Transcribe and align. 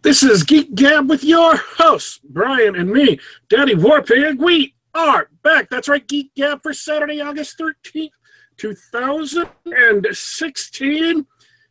This 0.00 0.22
is 0.22 0.44
Geek 0.44 0.76
Gab 0.76 1.10
with 1.10 1.24
your 1.24 1.56
host, 1.56 2.20
Brian, 2.22 2.76
and 2.76 2.88
me, 2.88 3.18
Daddy 3.48 3.74
Warpig. 3.74 4.38
We 4.38 4.76
are 4.94 5.28
back. 5.42 5.68
That's 5.70 5.88
right, 5.88 6.06
Geek 6.06 6.32
Gab 6.36 6.62
for 6.62 6.72
Saturday, 6.72 7.20
August 7.20 7.58
13th, 7.58 8.10
2016. 8.58 11.26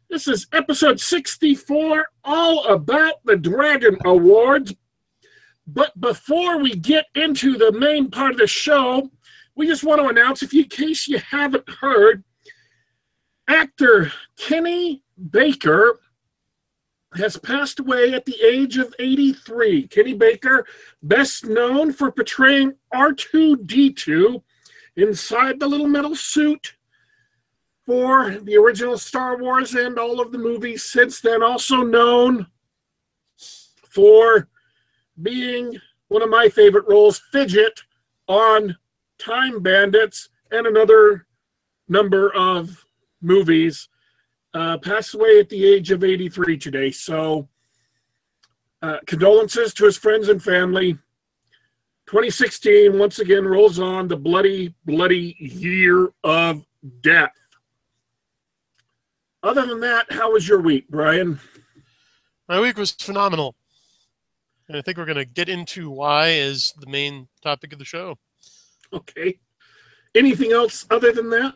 This 0.09 0.27
is 0.27 0.45
episode 0.51 0.99
64, 0.99 2.05
all 2.25 2.65
about 2.65 3.23
the 3.23 3.37
Dragon 3.37 3.97
Awards. 4.03 4.75
But 5.65 5.97
before 5.99 6.57
we 6.57 6.71
get 6.71 7.05
into 7.15 7.57
the 7.57 7.71
main 7.71 8.11
part 8.11 8.33
of 8.33 8.39
the 8.39 8.47
show, 8.47 9.09
we 9.55 9.67
just 9.67 9.85
want 9.85 10.01
to 10.01 10.09
announce, 10.09 10.43
if 10.43 10.53
you, 10.53 10.63
in 10.63 10.69
case 10.69 11.07
you 11.07 11.19
haven't 11.19 11.69
heard, 11.69 12.25
actor 13.47 14.11
Kenny 14.37 15.05
Baker 15.31 16.01
has 17.17 17.37
passed 17.37 17.79
away 17.79 18.13
at 18.13 18.25
the 18.25 18.35
age 18.43 18.77
of 18.77 18.93
83. 18.99 19.87
Kenny 19.87 20.13
Baker, 20.13 20.65
best 21.01 21.45
known 21.45 21.93
for 21.93 22.11
portraying 22.11 22.73
R2D2 22.93 24.41
inside 24.95 25.59
the 25.59 25.67
little 25.67 25.87
metal 25.87 26.15
suit 26.15 26.75
for 27.85 28.31
the 28.31 28.57
original 28.57 28.97
Star 28.97 29.37
Wars 29.37 29.73
and 29.73 29.97
all 29.97 30.19
of 30.19 30.31
the 30.31 30.37
movies 30.37 30.83
since 30.83 31.21
then, 31.21 31.41
also 31.41 31.77
known 31.77 32.47
for 33.89 34.49
being 35.21 35.79
one 36.09 36.21
of 36.21 36.29
my 36.29 36.49
favorite 36.49 36.87
roles, 36.87 37.21
Fidget, 37.31 37.83
on 38.27 38.77
Time 39.17 39.61
Bandits 39.61 40.29
and 40.51 40.67
another 40.67 41.25
number 41.87 42.33
of 42.33 42.85
movies 43.21 43.87
uh, 44.53 44.77
passed 44.77 45.13
away 45.13 45.39
at 45.39 45.49
the 45.49 45.65
age 45.65 45.91
of 45.91 46.03
83 46.03 46.57
today. 46.57 46.91
So, 46.91 47.47
uh, 48.81 48.97
condolences 49.05 49.73
to 49.75 49.85
his 49.85 49.97
friends 49.97 50.29
and 50.29 50.41
family. 50.41 50.97
2016 52.07 52.97
once 52.97 53.19
again 53.19 53.45
rolls 53.45 53.79
on 53.79 54.07
the 54.07 54.15
bloody, 54.15 54.73
bloody 54.85 55.35
year 55.39 56.09
of 56.23 56.63
death. 57.01 57.33
Other 59.43 59.65
than 59.65 59.81
that, 59.81 60.11
how 60.11 60.31
was 60.31 60.47
your 60.47 60.61
week, 60.61 60.87
Brian? 60.89 61.39
My 62.47 62.59
week 62.59 62.77
was 62.77 62.91
phenomenal. 62.91 63.55
And 64.67 64.77
I 64.77 64.81
think 64.81 64.97
we're 64.97 65.05
going 65.05 65.17
to 65.17 65.25
get 65.25 65.49
into 65.49 65.89
why 65.89 66.29
as 66.31 66.73
the 66.79 66.87
main 66.87 67.27
topic 67.41 67.73
of 67.73 67.79
the 67.79 67.85
show. 67.85 68.17
Okay. 68.93 69.37
Anything 70.15 70.51
else 70.51 70.85
other 70.89 71.11
than 71.11 71.29
that? 71.29 71.55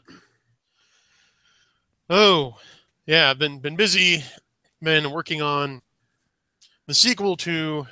Oh, 2.09 2.57
yeah, 3.11 3.29
I've 3.29 3.37
been 3.37 3.59
been 3.59 3.75
busy, 3.75 4.23
been 4.81 5.11
working 5.11 5.41
on 5.41 5.81
the 6.87 6.93
sequel 6.93 7.35
to 7.37 7.85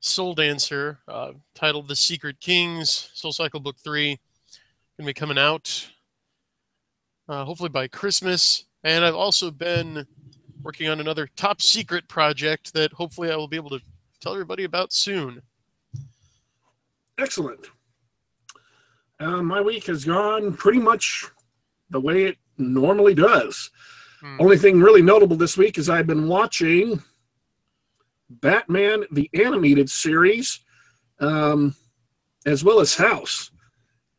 Soul 0.00 0.34
Dancer, 0.34 1.00
uh, 1.06 1.32
titled 1.54 1.86
"The 1.86 1.94
Secret 1.94 2.40
Kings." 2.40 3.10
Soul 3.12 3.30
Cycle 3.30 3.60
Book 3.60 3.76
Three, 3.84 4.18
gonna 4.96 5.06
be 5.06 5.12
coming 5.12 5.36
out 5.36 5.86
uh, 7.28 7.44
hopefully 7.44 7.68
by 7.68 7.88
Christmas. 7.88 8.64
And 8.84 9.04
I've 9.04 9.14
also 9.14 9.50
been 9.50 10.06
working 10.62 10.88
on 10.88 11.00
another 11.00 11.28
top 11.36 11.60
secret 11.60 12.08
project 12.08 12.72
that 12.72 12.94
hopefully 12.94 13.30
I 13.30 13.36
will 13.36 13.48
be 13.48 13.56
able 13.56 13.68
to 13.68 13.80
tell 14.18 14.32
everybody 14.32 14.64
about 14.64 14.94
soon. 14.94 15.42
Excellent. 17.18 17.66
Uh, 19.20 19.42
my 19.42 19.60
week 19.60 19.88
has 19.88 20.06
gone 20.06 20.56
pretty 20.56 20.78
much 20.78 21.26
the 21.90 22.00
way 22.00 22.24
it 22.24 22.38
normally 22.60 23.14
does. 23.14 23.70
Hmm. 24.20 24.36
Only 24.40 24.58
thing 24.58 24.80
really 24.80 25.02
notable 25.02 25.36
this 25.36 25.56
week 25.56 25.78
is 25.78 25.88
I've 25.88 26.06
been 26.06 26.28
watching 26.28 27.02
Batman 28.28 29.04
the 29.10 29.28
animated 29.34 29.90
series, 29.90 30.60
um, 31.18 31.74
as 32.46 32.62
well 32.62 32.80
as 32.80 32.94
House. 32.94 33.50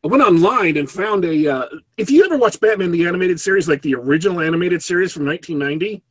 I 0.04 0.08
went 0.08 0.22
online 0.22 0.76
and 0.76 0.90
found 0.90 1.24
a. 1.24 1.48
Uh, 1.48 1.66
if 1.96 2.10
you 2.10 2.24
ever 2.24 2.36
watch 2.36 2.58
Batman 2.60 2.90
the 2.90 3.06
animated 3.06 3.40
series, 3.40 3.68
like 3.68 3.82
the 3.82 3.94
original 3.94 4.40
animated 4.40 4.82
series 4.82 5.12
from 5.12 5.24
1990, 5.26 6.02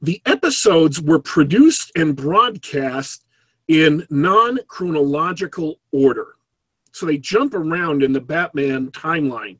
the 0.00 0.22
episodes 0.24 1.00
were 1.00 1.18
produced 1.18 1.92
and 1.96 2.16
broadcast 2.16 3.24
in 3.68 4.06
non 4.08 4.58
chronological 4.68 5.80
order. 5.92 6.34
So 6.92 7.04
they 7.04 7.18
jump 7.18 7.54
around 7.54 8.02
in 8.02 8.12
the 8.12 8.20
Batman 8.20 8.90
timeline. 8.90 9.58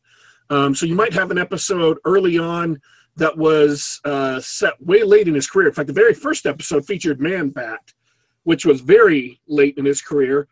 Um, 0.50 0.74
so 0.74 0.86
you 0.86 0.94
might 0.94 1.12
have 1.12 1.30
an 1.30 1.38
episode 1.38 1.98
early 2.04 2.38
on 2.38 2.80
that 3.16 3.36
was 3.36 4.00
uh, 4.04 4.40
set 4.40 4.80
way 4.80 5.02
late 5.02 5.28
in 5.28 5.34
his 5.34 5.48
career. 5.48 5.68
In 5.68 5.74
fact, 5.74 5.88
the 5.88 5.92
very 5.92 6.14
first 6.14 6.46
episode 6.46 6.86
featured 6.86 7.20
Man 7.20 7.50
Bat, 7.50 7.92
which 8.44 8.64
was 8.64 8.80
very 8.80 9.40
late 9.48 9.76
in 9.76 9.84
his 9.84 10.00
career. 10.00 10.48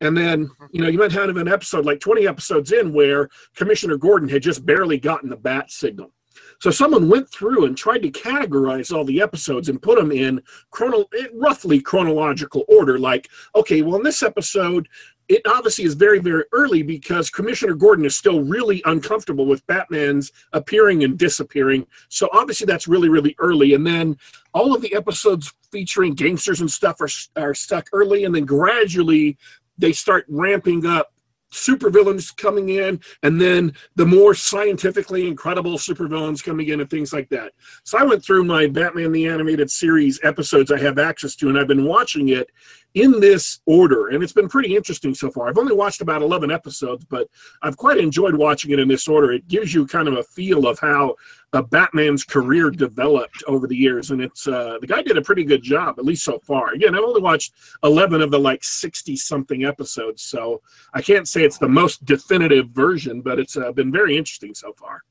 And 0.00 0.16
then, 0.16 0.50
you 0.72 0.82
know, 0.82 0.88
you 0.88 0.98
might 0.98 1.12
have 1.12 1.36
an 1.36 1.48
episode 1.48 1.84
like 1.84 2.00
20 2.00 2.26
episodes 2.26 2.70
in 2.70 2.92
where 2.92 3.28
Commissioner 3.56 3.96
Gordon 3.96 4.28
had 4.28 4.42
just 4.42 4.64
barely 4.64 4.98
gotten 4.98 5.30
the 5.30 5.36
bat 5.36 5.70
signal. 5.70 6.12
So 6.60 6.70
someone 6.70 7.08
went 7.08 7.30
through 7.30 7.64
and 7.64 7.76
tried 7.76 8.02
to 8.02 8.10
categorize 8.10 8.94
all 8.94 9.04
the 9.04 9.20
episodes 9.20 9.68
and 9.68 9.80
put 9.80 9.98
them 9.98 10.12
in 10.12 10.42
chrono 10.70 11.06
roughly 11.34 11.80
chronological 11.80 12.64
order. 12.68 12.98
Like, 12.98 13.28
okay, 13.54 13.82
well, 13.82 13.96
in 13.96 14.02
this 14.02 14.22
episode, 14.22 14.88
it 15.28 15.42
obviously 15.46 15.84
is 15.84 15.94
very, 15.94 16.18
very 16.18 16.44
early 16.52 16.82
because 16.82 17.30
Commissioner 17.30 17.74
Gordon 17.74 18.04
is 18.04 18.16
still 18.16 18.42
really 18.42 18.82
uncomfortable 18.84 19.46
with 19.46 19.66
Batman's 19.66 20.30
appearing 20.52 21.02
and 21.04 21.18
disappearing. 21.18 21.86
So 22.08 22.28
obviously 22.32 22.66
that's 22.66 22.86
really, 22.86 23.08
really 23.08 23.34
early. 23.38 23.74
And 23.74 23.86
then 23.86 24.16
all 24.54 24.74
of 24.74 24.82
the 24.82 24.94
episodes 24.94 25.52
featuring 25.72 26.14
gangsters 26.14 26.60
and 26.60 26.70
stuff 26.70 27.00
are, 27.00 27.08
are 27.36 27.54
stuck 27.54 27.88
early, 27.92 28.24
and 28.24 28.34
then 28.34 28.44
gradually 28.44 29.36
they 29.78 29.92
start 29.92 30.24
ramping 30.28 30.86
up 30.86 31.12
supervillains 31.52 32.36
coming 32.36 32.70
in 32.70 33.00
and 33.22 33.40
then 33.40 33.72
the 33.94 34.04
more 34.04 34.34
scientifically 34.34 35.26
incredible 35.28 35.78
supervillains 35.78 36.42
coming 36.42 36.68
in 36.68 36.80
and 36.80 36.90
things 36.90 37.12
like 37.12 37.28
that. 37.28 37.52
So 37.84 37.98
I 37.98 38.02
went 38.02 38.24
through 38.24 38.44
my 38.44 38.66
Batman 38.66 39.12
the 39.12 39.26
Animated 39.26 39.70
Series 39.70 40.18
episodes 40.22 40.72
I 40.72 40.78
have 40.80 40.98
access 40.98 41.36
to 41.36 41.48
and 41.48 41.58
I've 41.58 41.68
been 41.68 41.84
watching 41.84 42.30
it 42.30 42.50
in 42.96 43.20
this 43.20 43.60
order 43.66 44.08
and 44.08 44.22
it's 44.22 44.32
been 44.32 44.48
pretty 44.48 44.74
interesting 44.74 45.14
so 45.14 45.30
far. 45.30 45.48
I've 45.48 45.58
only 45.58 45.74
watched 45.74 46.00
about 46.00 46.22
11 46.22 46.50
episodes 46.50 47.04
but 47.04 47.28
I've 47.60 47.76
quite 47.76 47.98
enjoyed 47.98 48.34
watching 48.34 48.70
it 48.70 48.78
in 48.78 48.88
this 48.88 49.06
order. 49.06 49.32
It 49.32 49.46
gives 49.48 49.74
you 49.74 49.86
kind 49.86 50.08
of 50.08 50.16
a 50.16 50.22
feel 50.22 50.66
of 50.66 50.78
how 50.78 51.16
uh, 51.52 51.60
Batman's 51.60 52.24
career 52.24 52.70
developed 52.70 53.44
over 53.46 53.66
the 53.66 53.76
years, 53.76 54.10
and 54.10 54.20
it's 54.20 54.48
uh, 54.48 54.78
the 54.80 54.86
guy 54.86 55.00
did 55.00 55.16
a 55.16 55.22
pretty 55.22 55.44
good 55.44 55.62
job, 55.62 55.98
at 55.98 56.04
least 56.04 56.24
so 56.24 56.38
far. 56.40 56.72
Again, 56.72 56.94
I've 56.94 57.04
only 57.04 57.22
watched 57.22 57.52
eleven 57.82 58.20
of 58.20 58.30
the 58.30 58.38
like 58.38 58.62
sixty 58.62 59.16
something 59.16 59.64
episodes, 59.64 60.22
so 60.22 60.60
I 60.92 61.00
can't 61.00 61.26
say 61.26 61.44
it's 61.44 61.56
the 61.56 61.68
most 61.68 62.04
definitive 62.04 62.70
version, 62.70 63.22
but 63.22 63.38
it's 63.38 63.56
uh, 63.56 63.72
been 63.72 63.92
very 63.92 64.18
interesting 64.18 64.54
so 64.54 64.72
far. 64.72 65.02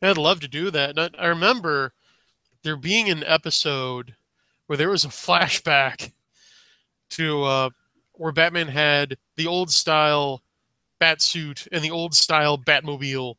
I'd 0.00 0.18
love 0.18 0.40
to 0.40 0.48
do 0.48 0.70
that. 0.72 0.98
I 1.16 1.26
remember 1.26 1.92
there 2.64 2.76
being 2.76 3.08
an 3.08 3.22
episode 3.24 4.16
where 4.66 4.76
there 4.76 4.90
was 4.90 5.04
a 5.04 5.08
flashback 5.08 6.12
to 7.12 7.42
uh, 7.44 7.70
where 8.12 8.32
Batman 8.32 8.68
had 8.68 9.16
the 9.36 9.46
old 9.46 9.70
style 9.70 10.42
bat 10.98 11.22
suit 11.22 11.66
and 11.72 11.82
the 11.82 11.90
old 11.90 12.14
style 12.14 12.58
Batmobile 12.58 13.34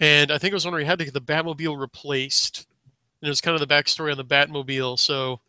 and 0.00 0.30
I 0.30 0.38
think 0.38 0.52
it 0.52 0.54
was 0.54 0.66
where 0.66 0.80
he 0.80 0.86
had 0.86 0.98
to 0.98 1.04
get 1.04 1.14
the 1.14 1.20
Batmobile 1.20 1.78
replaced. 1.78 2.66
And 3.20 3.28
it 3.28 3.30
was 3.30 3.40
kind 3.40 3.60
of 3.60 3.66
the 3.66 3.72
backstory 3.72 4.10
on 4.10 4.18
the 4.18 4.24
Batmobile. 4.24 4.98
So 4.98 5.40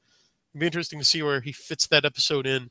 it'd 0.53 0.59
be 0.59 0.66
interesting 0.66 1.00
to 1.00 1.06
see 1.06 1.22
where 1.23 1.41
he 1.41 1.51
fits 1.51 1.88
that 1.88 2.06
episode 2.06 2.47
in. 2.47 2.69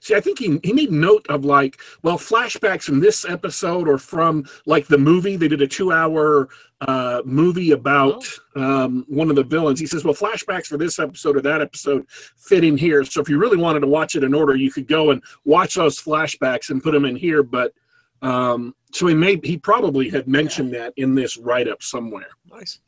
See, 0.00 0.14
I 0.14 0.20
think 0.20 0.38
he, 0.38 0.60
he 0.62 0.72
made 0.72 0.92
note 0.92 1.26
of 1.28 1.44
like, 1.44 1.80
well, 2.02 2.18
flashbacks 2.18 2.82
from 2.82 3.00
this 3.00 3.24
episode 3.24 3.88
or 3.88 3.98
from 3.98 4.44
like 4.66 4.86
the 4.86 4.98
movie. 4.98 5.36
They 5.36 5.48
did 5.48 5.62
a 5.62 5.66
two 5.66 5.92
hour 5.92 6.48
uh, 6.80 7.22
movie 7.24 7.70
about 7.70 8.24
oh. 8.56 8.84
um, 8.84 9.04
one 9.08 9.30
of 9.30 9.36
the 9.36 9.44
villains. 9.44 9.80
He 9.80 9.86
says, 9.86 10.04
well, 10.04 10.14
flashbacks 10.14 10.66
for 10.66 10.76
this 10.76 10.98
episode 10.98 11.36
or 11.36 11.40
that 11.42 11.62
episode 11.62 12.06
fit 12.08 12.64
in 12.64 12.76
here. 12.76 13.04
So 13.04 13.20
if 13.20 13.28
you 13.28 13.38
really 13.38 13.56
wanted 13.56 13.80
to 13.80 13.86
watch 13.86 14.14
it 14.16 14.24
in 14.24 14.34
order, 14.34 14.56
you 14.56 14.70
could 14.70 14.88
go 14.88 15.10
and 15.10 15.22
watch 15.44 15.74
those 15.74 16.00
flashbacks 16.00 16.70
and 16.70 16.82
put 16.82 16.92
them 16.92 17.04
in 17.04 17.16
here. 17.16 17.42
But 17.42 17.72
um, 18.20 18.74
so 18.92 19.06
he 19.06 19.14
may 19.14 19.40
he 19.42 19.56
probably 19.56 20.08
had 20.08 20.28
mentioned 20.28 20.72
yeah. 20.72 20.80
that 20.80 20.94
in 20.96 21.14
this 21.14 21.36
write 21.36 21.68
up 21.68 21.82
somewhere. 21.82 22.30
Nice. 22.50 22.80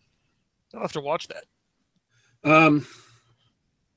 I'll 0.75 0.80
have 0.80 0.92
to 0.92 1.00
watch 1.00 1.28
that. 1.28 1.44
Um, 2.44 2.87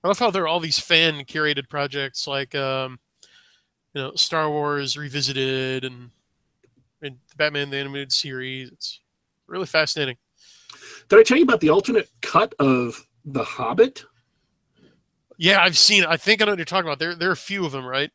I 0.08 0.10
love 0.10 0.20
how 0.20 0.32
there 0.32 0.44
are 0.44 0.48
all 0.48 0.62
these 0.62 0.80
fan 0.80 1.26
curated 1.26 1.68
projects 1.68 2.28
like 2.28 2.56
um, 2.56 2.98
you 3.94 4.02
know 4.02 4.14
Star 4.16 4.50
Wars 4.50 4.96
Revisited 4.96 5.84
and, 5.84 6.12
and 7.02 7.18
Batman 7.36 7.70
the 7.70 7.76
Animated 7.76 8.14
Series. 8.14 8.70
It's 8.72 9.02
really 9.48 9.66
fascinating. 9.66 10.16
Did 11.10 11.20
I 11.20 11.24
tell 11.24 11.36
you 11.36 11.44
about 11.44 11.60
the 11.60 11.72
alternate 11.72 12.10
cut 12.22 12.56
of 12.58 13.06
The 13.26 13.44
Hobbit? 13.44 14.06
Yeah, 15.36 15.62
I've 15.62 15.78
seen 15.78 16.04
it. 16.04 16.10
I 16.10 16.16
think 16.16 16.42
I 16.42 16.46
know 16.46 16.54
what 16.54 16.60
you're 16.60 16.64
talking 16.64 16.88
about. 16.88 17.00
There, 17.00 17.14
there 17.14 17.28
are 17.28 17.34
a 17.34 17.36
few 17.36 17.66
of 17.66 17.74
them, 17.74 17.86
right? 17.86 18.10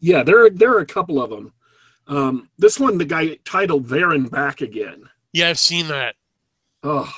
Yeah, 0.00 0.22
there, 0.22 0.46
are, 0.46 0.50
there 0.50 0.72
are 0.72 0.80
a 0.80 0.86
couple 0.86 1.22
of 1.22 1.28
them. 1.28 1.52
Um, 2.06 2.48
this 2.56 2.80
one, 2.80 2.96
the 2.96 3.04
guy 3.04 3.36
titled 3.44 3.88
"There 3.88 4.12
and 4.12 4.30
Back 4.30 4.62
Again." 4.62 5.10
Yeah, 5.34 5.50
I've 5.50 5.58
seen 5.58 5.88
that. 5.88 6.14
Oh, 6.82 7.12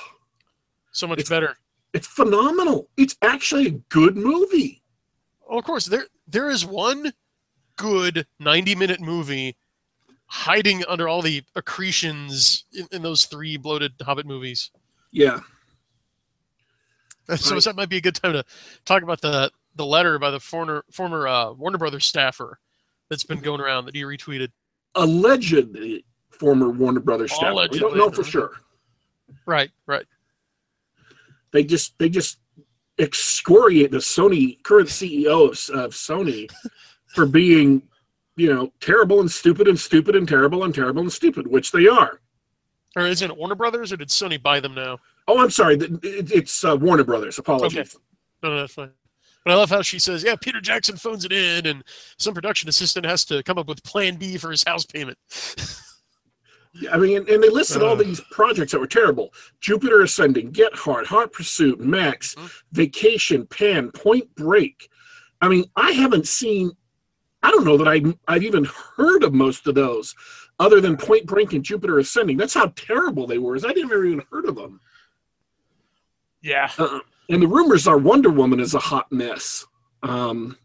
so 0.91 1.07
much 1.07 1.29
better. 1.29 1.55
It's 1.93 2.07
phenomenal. 2.07 2.89
It's 2.97 3.15
actually 3.21 3.67
a 3.67 3.71
good 3.89 4.15
movie. 4.17 4.83
Well, 5.47 5.59
of 5.59 5.65
course, 5.65 5.85
there 5.85 6.07
there 6.27 6.49
is 6.49 6.65
one 6.65 7.13
good 7.77 8.25
90 8.39 8.75
minute 8.75 8.99
movie 8.99 9.55
hiding 10.25 10.83
under 10.87 11.07
all 11.07 11.21
the 11.21 11.43
accretions 11.55 12.65
in, 12.73 12.87
in 12.91 13.01
those 13.01 13.25
three 13.25 13.55
bloated 13.55 13.93
Hobbit 14.01 14.25
movies. 14.25 14.71
Yeah. 15.11 15.39
So 17.35 17.55
Right. 17.55 17.63
that 17.65 17.75
might 17.75 17.89
be 17.89 17.97
a 17.97 18.01
good 18.01 18.15
time 18.15 18.31
to 18.31 18.45
talk 18.85 19.03
about 19.03 19.19
the 19.19 19.51
the 19.75 19.85
letter 19.85 20.17
by 20.17 20.31
the 20.31 20.39
former 20.39 20.85
former 20.91 21.27
uh, 21.27 21.51
Warner 21.51 21.77
Brothers 21.77 22.05
staffer 22.05 22.57
that's 23.09 23.25
been 23.25 23.41
going 23.41 23.59
around 23.59 23.83
that 23.85 23.95
he 23.95 24.03
retweeted. 24.03 24.47
Alleged 24.95 25.67
former 26.29 26.69
Warner 26.69 27.01
Brothers 27.01 27.33
staff. 27.33 27.53
We 27.71 27.79
don't 27.79 27.97
know 27.97 28.09
for 28.11 28.23
sure. 28.23 28.51
Right, 29.45 29.69
right. 29.87 30.05
They 31.51 31.63
just 31.63 31.97
they 31.97 32.09
just 32.09 32.39
excoriate 32.99 33.91
the 33.91 33.97
Sony 33.97 34.61
current 34.63 34.89
CEO 34.89 35.45
of, 35.45 35.79
of 35.79 35.91
Sony 35.91 36.49
for 37.13 37.25
being, 37.25 37.83
you 38.35 38.53
know, 38.53 38.71
terrible 38.79 39.19
and 39.19 39.31
stupid 39.31 39.67
and 39.67 39.79
stupid 39.79 40.15
and 40.15 40.27
terrible 40.27 40.63
and 40.63 40.73
terrible 40.73 41.01
and 41.01 41.11
stupid, 41.11 41.47
which 41.47 41.71
they 41.71 41.87
are. 41.87 42.19
Or 42.95 43.05
is 43.05 43.21
it 43.21 43.35
Warner 43.35 43.55
Brothers 43.55 43.93
or 43.93 43.97
did 43.97 44.09
Sony 44.09 44.41
buy 44.41 44.59
them 44.59 44.73
now? 44.73 44.97
Oh, 45.27 45.39
I'm 45.39 45.51
sorry. 45.51 45.77
It's 46.03 46.63
uh, 46.63 46.75
Warner 46.75 47.03
Brothers. 47.03 47.37
Apologies. 47.37 47.95
No, 48.41 48.49
no, 48.49 48.59
that's 48.61 48.73
fine. 48.73 48.91
But 49.43 49.53
I 49.53 49.55
love 49.55 49.69
how 49.69 49.81
she 49.81 49.99
says, 49.99 50.23
"Yeah, 50.23 50.35
Peter 50.35 50.59
Jackson 50.59 50.97
phones 50.97 51.23
it 51.23 51.31
in, 51.31 51.65
and 51.65 51.83
some 52.17 52.33
production 52.33 52.67
assistant 52.69 53.05
has 53.05 53.23
to 53.25 53.43
come 53.43 53.57
up 53.57 53.67
with 53.67 53.83
Plan 53.83 54.15
B 54.15 54.37
for 54.37 54.51
his 54.51 54.63
house 54.63 54.85
payment." 54.85 55.17
Yeah, 56.79 56.93
I 56.93 56.97
mean, 56.97 57.17
and, 57.17 57.29
and 57.29 57.41
they 57.43 57.49
listed 57.49 57.81
all 57.81 57.93
Uh. 57.93 58.03
these 58.03 58.19
projects 58.31 58.71
that 58.71 58.79
were 58.79 58.87
terrible: 58.87 59.33
Jupiter 59.61 60.01
Ascending, 60.01 60.51
Get 60.51 60.75
Hard, 60.75 61.07
Hot 61.07 61.31
Pursuit, 61.31 61.79
Max, 61.79 62.35
Mhm. 62.35 62.51
Vacation, 62.71 63.45
Pan, 63.47 63.91
Point 63.91 64.33
Break. 64.35 64.89
I 65.41 65.47
mean, 65.47 65.65
I 65.75 65.91
haven't 65.91 66.27
seen. 66.27 66.71
I 67.43 67.51
don't 67.51 67.65
know 67.65 67.77
that 67.77 67.87
I 67.87 68.01
I've 68.27 68.43
even 68.43 68.65
heard 68.95 69.23
of 69.23 69.33
most 69.33 69.67
of 69.67 69.75
those, 69.75 70.13
other 70.59 70.81
than 70.81 70.97
Point 70.97 71.25
Break 71.25 71.53
and 71.53 71.63
Jupiter 71.63 71.99
Ascending. 71.99 72.37
That's 72.37 72.53
how 72.53 72.73
terrible 72.75 73.27
they 73.27 73.37
were. 73.37 73.55
Is 73.55 73.63
I 73.65 73.71
never 73.71 74.03
even 74.05 74.23
heard 74.31 74.45
of 74.45 74.55
them. 74.55 74.79
Yeah, 76.41 76.69
Uh, 76.77 76.99
and 77.29 77.41
the 77.41 77.47
rumors 77.47 77.87
are 77.87 77.97
Wonder 77.97 78.29
Woman 78.29 78.59
is 78.59 78.73
a 78.73 78.79
hot 78.79 79.11
mess. 79.11 79.65
Um, 80.03 80.57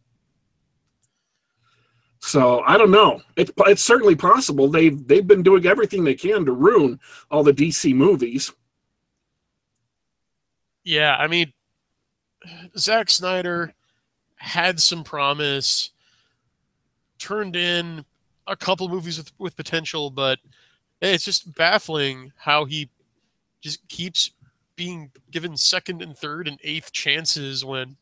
so 2.24 2.60
I 2.60 2.78
don't 2.78 2.92
know. 2.92 3.20
It's 3.36 3.50
it's 3.66 3.82
certainly 3.82 4.14
possible. 4.14 4.69
They've 4.69 5.06
they've 5.08 5.26
been 5.26 5.42
doing 5.42 5.66
everything 5.66 6.04
they 6.04 6.14
can 6.14 6.46
to 6.46 6.52
ruin 6.52 7.00
all 7.32 7.42
the 7.42 7.52
DC 7.52 7.94
movies. 7.94 8.52
yeah. 10.84 11.16
I 11.19 11.26
mean, 11.26 11.52
Zack 12.78 13.10
Snyder 13.10 13.74
had 14.36 14.78
some 14.80 15.02
promise, 15.02 15.90
turned 17.19 17.56
in 17.56 18.04
a 18.46 18.54
couple 18.54 18.88
movies 18.88 19.19
with 19.19 19.32
with 19.38 19.56
potential, 19.56 20.08
but 20.08 20.38
it's 21.00 21.24
just 21.24 21.52
baffling 21.56 22.32
how 22.36 22.64
he 22.64 22.88
just 23.60 23.86
keeps 23.88 24.30
being 24.76 25.10
given 25.32 25.56
second 25.56 26.00
and 26.00 26.16
third 26.16 26.46
and 26.46 26.60
eighth 26.62 26.92
chances 26.92 27.64
when 27.64 27.96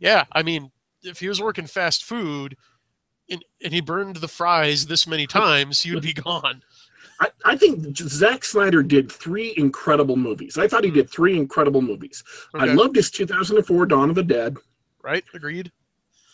yeah 0.00 0.24
i 0.32 0.42
mean 0.42 0.70
if 1.04 1.20
he 1.20 1.28
was 1.28 1.40
working 1.40 1.64
fast 1.64 2.04
food 2.04 2.56
and, 3.30 3.44
and 3.62 3.72
he 3.72 3.80
burned 3.80 4.16
the 4.16 4.28
fries 4.28 4.86
this 4.86 5.06
many 5.06 5.26
times 5.40 5.82
he 5.82 5.92
would 5.94 6.02
be 6.02 6.12
gone 6.12 6.62
I, 7.18 7.28
I 7.46 7.56
think 7.56 7.96
Zack 7.96 8.44
Snyder 8.44 8.82
did 8.82 9.10
three 9.10 9.54
incredible 9.56 10.16
movies. 10.16 10.58
I 10.58 10.68
thought 10.68 10.84
he 10.84 10.90
did 10.90 11.08
three 11.08 11.38
incredible 11.38 11.80
movies. 11.80 12.22
I 12.54 12.64
Okay, 12.64 12.74
loved 12.74 12.94
his 12.94 13.10
2004 13.10 13.86
Dawn 13.86 14.10
of 14.10 14.16
the 14.16 14.22
Dead. 14.22 14.58
right 15.02 15.24
agreed 15.32 15.72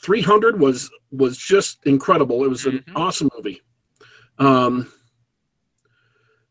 300 0.03 0.59
was 0.59 0.91
was 1.13 1.39
just 1.39 1.87
incredible. 1.87 2.43
It 2.45 2.49
was 2.49 2.67
an 2.67 2.81
Mhm. 2.81 2.97
awesome 2.97 3.31
movie. 3.37 3.63
Um, 4.41 4.91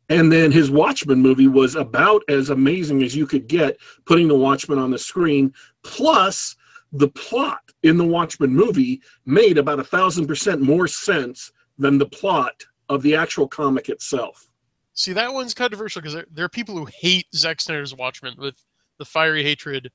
and 0.07 0.31
then 0.31 0.51
his 0.51 0.71
Watchmen 0.71 1.21
movie 1.21 1.47
was 1.49 1.75
about 1.75 2.21
as 2.29 2.49
amazing 2.49 3.03
as 3.03 3.13
you 3.13 3.25
could 3.27 3.47
get, 3.47 3.77
putting 4.05 4.29
the 4.29 4.35
Watchmen 4.35 4.77
on 4.79 4.91
the 4.91 4.97
screen. 4.97 5.53
Plus, 5.83 6.55
the 6.91 7.07
plot 7.07 7.61
in 7.83 7.97
the 7.97 8.05
Watchmen 8.05 8.53
movie 8.53 9.01
made 9.25 9.57
about 9.57 9.79
a 9.79 9.83
thousand 9.83 10.27
percent 10.27 10.61
more 10.61 10.87
sense 10.87 11.51
than 11.77 11.97
the 11.97 12.05
plot 12.05 12.65
of 12.89 13.01
the 13.01 13.15
actual 13.15 13.47
comic 13.47 13.89
itself. 13.89 14.49
see 14.93 15.13
that 15.13 15.33
one's 15.33 15.53
controversial 15.53 16.01
because 16.01 16.13
there, 16.13 16.25
there 16.31 16.45
are 16.45 16.49
people 16.49 16.77
who 16.77 16.85
hate 16.85 17.27
Zack 17.33 17.61
Snyder's 17.61 17.95
Watchmen 17.95 18.35
with 18.37 18.55
the 18.97 19.05
fiery 19.05 19.43
hatred 19.43 19.91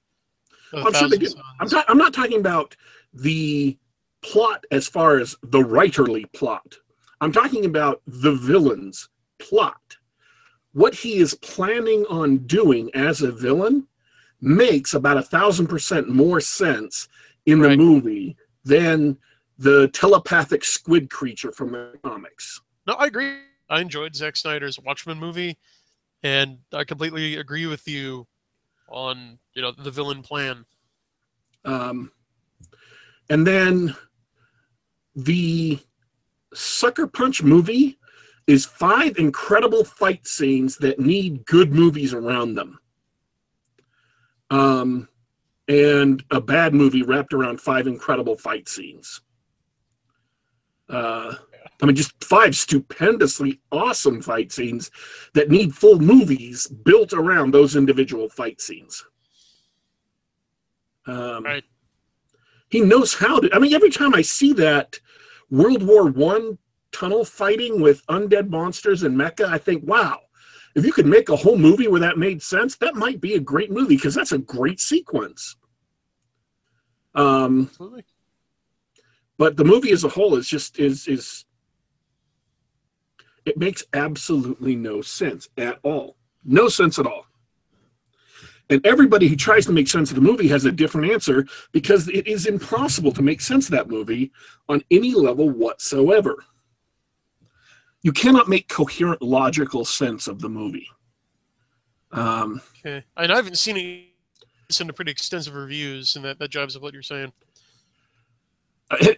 I'm 0.73 0.93
sure 0.93 1.09
they 1.09 1.19
do. 1.19 1.29
I'm, 1.61 1.69
ta- 1.69 1.85
I'm 1.89 1.99
not 1.99 2.13
talking 2.13 2.41
about 2.41 2.77
the 3.13 3.77
plot 4.23 4.65
as 4.71 4.89
far 4.89 5.19
as 5.19 5.37
the 5.43 5.61
writerly 5.61 6.31
plot. 6.33 6.77
I'm 7.21 7.33
talking 7.33 7.65
about 7.65 8.03
the 8.07 8.33
villain's 8.33 9.09
plot. 9.39 9.97
What 10.73 10.95
he 10.95 11.17
is 11.17 11.35
planning 11.35 12.05
on 12.11 12.39
doing 12.39 12.91
as 12.95 13.23
a 13.23 13.33
villain 13.33 13.87
makes 14.41 14.95
about 14.95 15.17
a 15.17 15.23
thousand 15.23 15.67
percent 15.69 16.09
more 16.09 16.41
sense 16.41 17.09
in 17.47 17.61
the 17.61 17.69
Right. 17.69 17.79
movie 17.79 18.37
than 18.65 19.17
the 19.59 19.89
telepathic 19.89 20.65
squid 20.65 21.09
creature 21.11 21.53
from 21.53 21.73
the 21.73 21.99
comics. 22.03 22.61
No, 22.87 22.95
I 22.95 23.07
agree. 23.07 23.39
I 23.69 23.81
enjoyed 23.81 24.15
Zack 24.15 24.37
Snyder's 24.37 24.79
Watchmen 24.79 25.19
movie, 25.19 25.57
and 26.23 26.59
I 26.73 26.85
completely 26.85 27.37
agree 27.37 27.67
with 27.67 27.89
you 27.89 28.27
on 28.89 29.39
you 29.55 29.63
know 29.63 29.73
the 29.73 29.91
villain 29.91 30.23
plan. 30.23 30.65
Um, 31.65 32.13
and 33.29 33.47
then 33.47 33.97
the 35.17 35.79
Sucker 36.55 37.07
Punch 37.07 37.43
movie 37.43 37.99
is 38.47 38.65
five 38.65 39.19
incredible 39.19 39.83
fight 39.85 40.27
scenes 40.27 40.77
that 40.77 41.01
need 41.01 41.45
good 41.47 41.73
movies 41.73 42.15
around 42.15 42.55
them. 42.55 42.79
Um, 44.51 45.09
and 45.69 46.23
a 46.31 46.41
bad 46.41 46.75
movie 46.75 47.03
wrapped 47.03 47.33
around 47.35 47.61
five 47.61 47.87
incredible 47.87 48.37
fight 48.37 48.69
scenes. 48.69 49.21
Uh, 50.89 51.35
I 51.83 51.87
mean, 51.87 51.97
just 51.97 52.23
five 52.25 52.57
stupendously 52.57 53.61
awesome 53.73 54.23
fight 54.23 54.53
scenes 54.53 54.91
that 55.35 55.51
need 55.51 55.75
full 55.75 55.99
movies 55.99 56.67
built 56.67 57.13
around 57.13 57.53
those 57.53 57.77
individual 57.77 58.29
fight 58.29 58.61
scenes. 58.61 59.05
Um, 61.07 61.45
Right. 61.45 61.65
He 62.69 62.81
knows 62.81 63.15
how 63.15 63.41
to. 63.41 63.55
I 63.55 63.59
mean, 63.59 63.75
every 63.75 63.91
time 63.91 64.15
I 64.15 64.23
see 64.23 64.53
that 64.55 64.99
World 65.51 65.83
War 65.83 66.11
One 66.11 66.59
tunnel 66.91 67.25
fighting 67.25 67.81
with 67.81 68.05
undead 68.07 68.49
monsters 68.49 69.03
and 69.03 69.17
mecha, 69.17 69.45
I 69.45 69.59
think, 69.59 69.85
wow, 69.87 70.21
if 70.77 70.85
you 70.85 70.93
could 70.93 71.07
make 71.07 71.31
a 71.31 71.37
whole 71.37 71.57
movie 71.57 71.89
where 71.89 72.01
that 72.01 72.19
made 72.19 72.43
sense, 72.43 72.77
that 72.77 72.95
might 72.95 73.19
be 73.19 73.35
a 73.35 73.41
great 73.41 73.71
movie 73.71 73.97
because 73.97 74.15
that's 74.15 74.33
a 74.33 74.39
great 74.39 74.79
sequence. 74.79 75.57
Um, 77.15 77.69
Absolutely. 77.71 78.05
but 79.39 79.57
the 79.57 79.65
movie 79.65 79.91
as 79.91 80.05
a 80.05 80.09
whole 80.09 80.37
is 80.37 80.47
just 80.47 80.79
is 80.79 81.09
is 81.09 81.47
it 83.47 83.57
makes 83.57 83.83
absolutely 83.95 84.77
no 84.77 85.01
sense 85.01 85.49
at 85.57 85.79
all 85.83 86.17
no 86.45 86.69
sense 86.69 86.99
at 86.99 87.07
all 87.07 87.25
and 88.69 88.85
everybody 88.85 89.29
who 89.29 89.37
tries 89.37 89.65
to 89.65 89.73
make 89.73 89.89
sense 89.89 90.11
of 90.11 90.17
the 90.17 90.21
movie 90.21 90.49
has 90.49 90.67
a 90.67 90.73
different 90.73 91.11
answer 91.11 91.47
because 91.73 92.07
it 92.09 92.27
is 92.27 92.45
impossible 92.45 93.13
to 93.13 93.23
make 93.23 93.41
sense 93.41 93.67
of 93.67 93.71
that 93.71 93.89
movie 93.89 94.31
on 94.69 94.83
any 94.91 95.15
level 95.15 95.49
whatsoever 95.49 96.45
you 98.07 98.13
cannot 98.13 98.49
make 98.49 98.69
coherent 98.69 99.21
logical 99.21 99.85
sense 99.85 100.29
of 100.29 100.41
the 100.41 100.49
movie 100.49 100.87
um, 102.13 102.63
Okay. 102.79 103.05
And 103.17 103.33
I 103.33 103.37
haven't 103.37 103.59
seen 103.59 103.77
it. 103.77 104.05
Listened 104.71 104.89
to 104.89 104.95
pretty 104.95 105.11
extensive 105.11 105.55
reviews, 105.55 106.17
and 106.17 106.25
that 106.25 106.39
that 106.39 106.51
jives 106.51 106.75
with 106.75 106.83
what 106.83 106.93
you're 106.93 107.03
saying. 107.03 107.33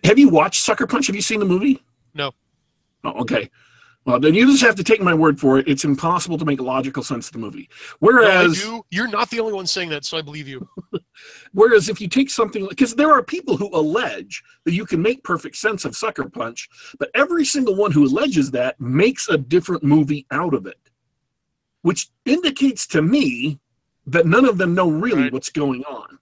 have 0.05 0.19
you 0.19 0.31
watched 0.31 0.63
sucker 0.63 0.87
punch 0.87 1.07
have 1.07 1.17
you 1.17 1.23
seen 1.23 1.39
the 1.39 1.47
movie 1.47 1.83
No. 2.15 2.33
Oh, 3.05 3.21
okay. 3.21 3.51
Well, 4.09 4.19
then 4.19 4.33
you 4.33 4.47
just 4.47 4.63
have 4.63 4.75
to 4.77 4.83
take 4.83 5.03
my 5.03 5.13
word 5.13 5.39
for 5.39 5.59
it. 5.59 5.69
It's 5.69 5.85
impossible 5.85 6.39
to 6.39 6.45
make 6.47 6.63
logical 6.63 7.03
sense 7.03 7.27
of 7.27 7.35
the 7.35 7.39
movie. 7.41 7.69
No, 7.71 7.97
Whereas, 8.09 8.59
do. 8.59 8.83
You're 8.91 9.07
not 9.07 9.29
the 9.29 9.39
only 9.39 9.53
one 9.53 9.67
saying 9.67 9.91
that, 9.91 10.07
so 10.07 10.17
I 10.17 10.23
believe 10.23 10.49
you. 10.49 10.67
whereas 11.53 11.91
if 11.91 12.01
you 12.01 12.09
take 12.09 12.31
something, 12.31 12.67
because 12.71 12.95
there 12.95 13.11
are 13.13 13.23
people 13.23 13.59
who 13.59 13.69
allege 13.77 14.43
that 14.65 14.73
you 14.73 14.87
can 14.87 15.03
make 15.03 15.23
perfect 15.25 15.57
sense 15.57 15.85
of 15.85 15.95
Sucker 15.95 16.27
Punch, 16.27 16.71
but 16.99 17.11
every 17.15 17.45
single 17.45 17.77
one 17.77 17.93
who 17.93 18.07
alleges 18.07 18.51
that 18.53 18.81
makes 18.81 19.29
a 19.29 19.37
different 19.37 19.85
movie 19.85 20.25
out 20.31 20.55
of 20.55 20.65
it, 20.65 20.81
which 21.83 22.09
indicates 22.25 22.87
to 22.87 23.03
me 23.03 23.61
that 24.07 24.25
none 24.25 24.47
of 24.47 24.57
them 24.57 24.73
know 24.75 24.89
really 24.89 25.25
Right. 25.25 25.33
what's 25.35 25.51
going 25.51 25.85
on. 25.85 26.19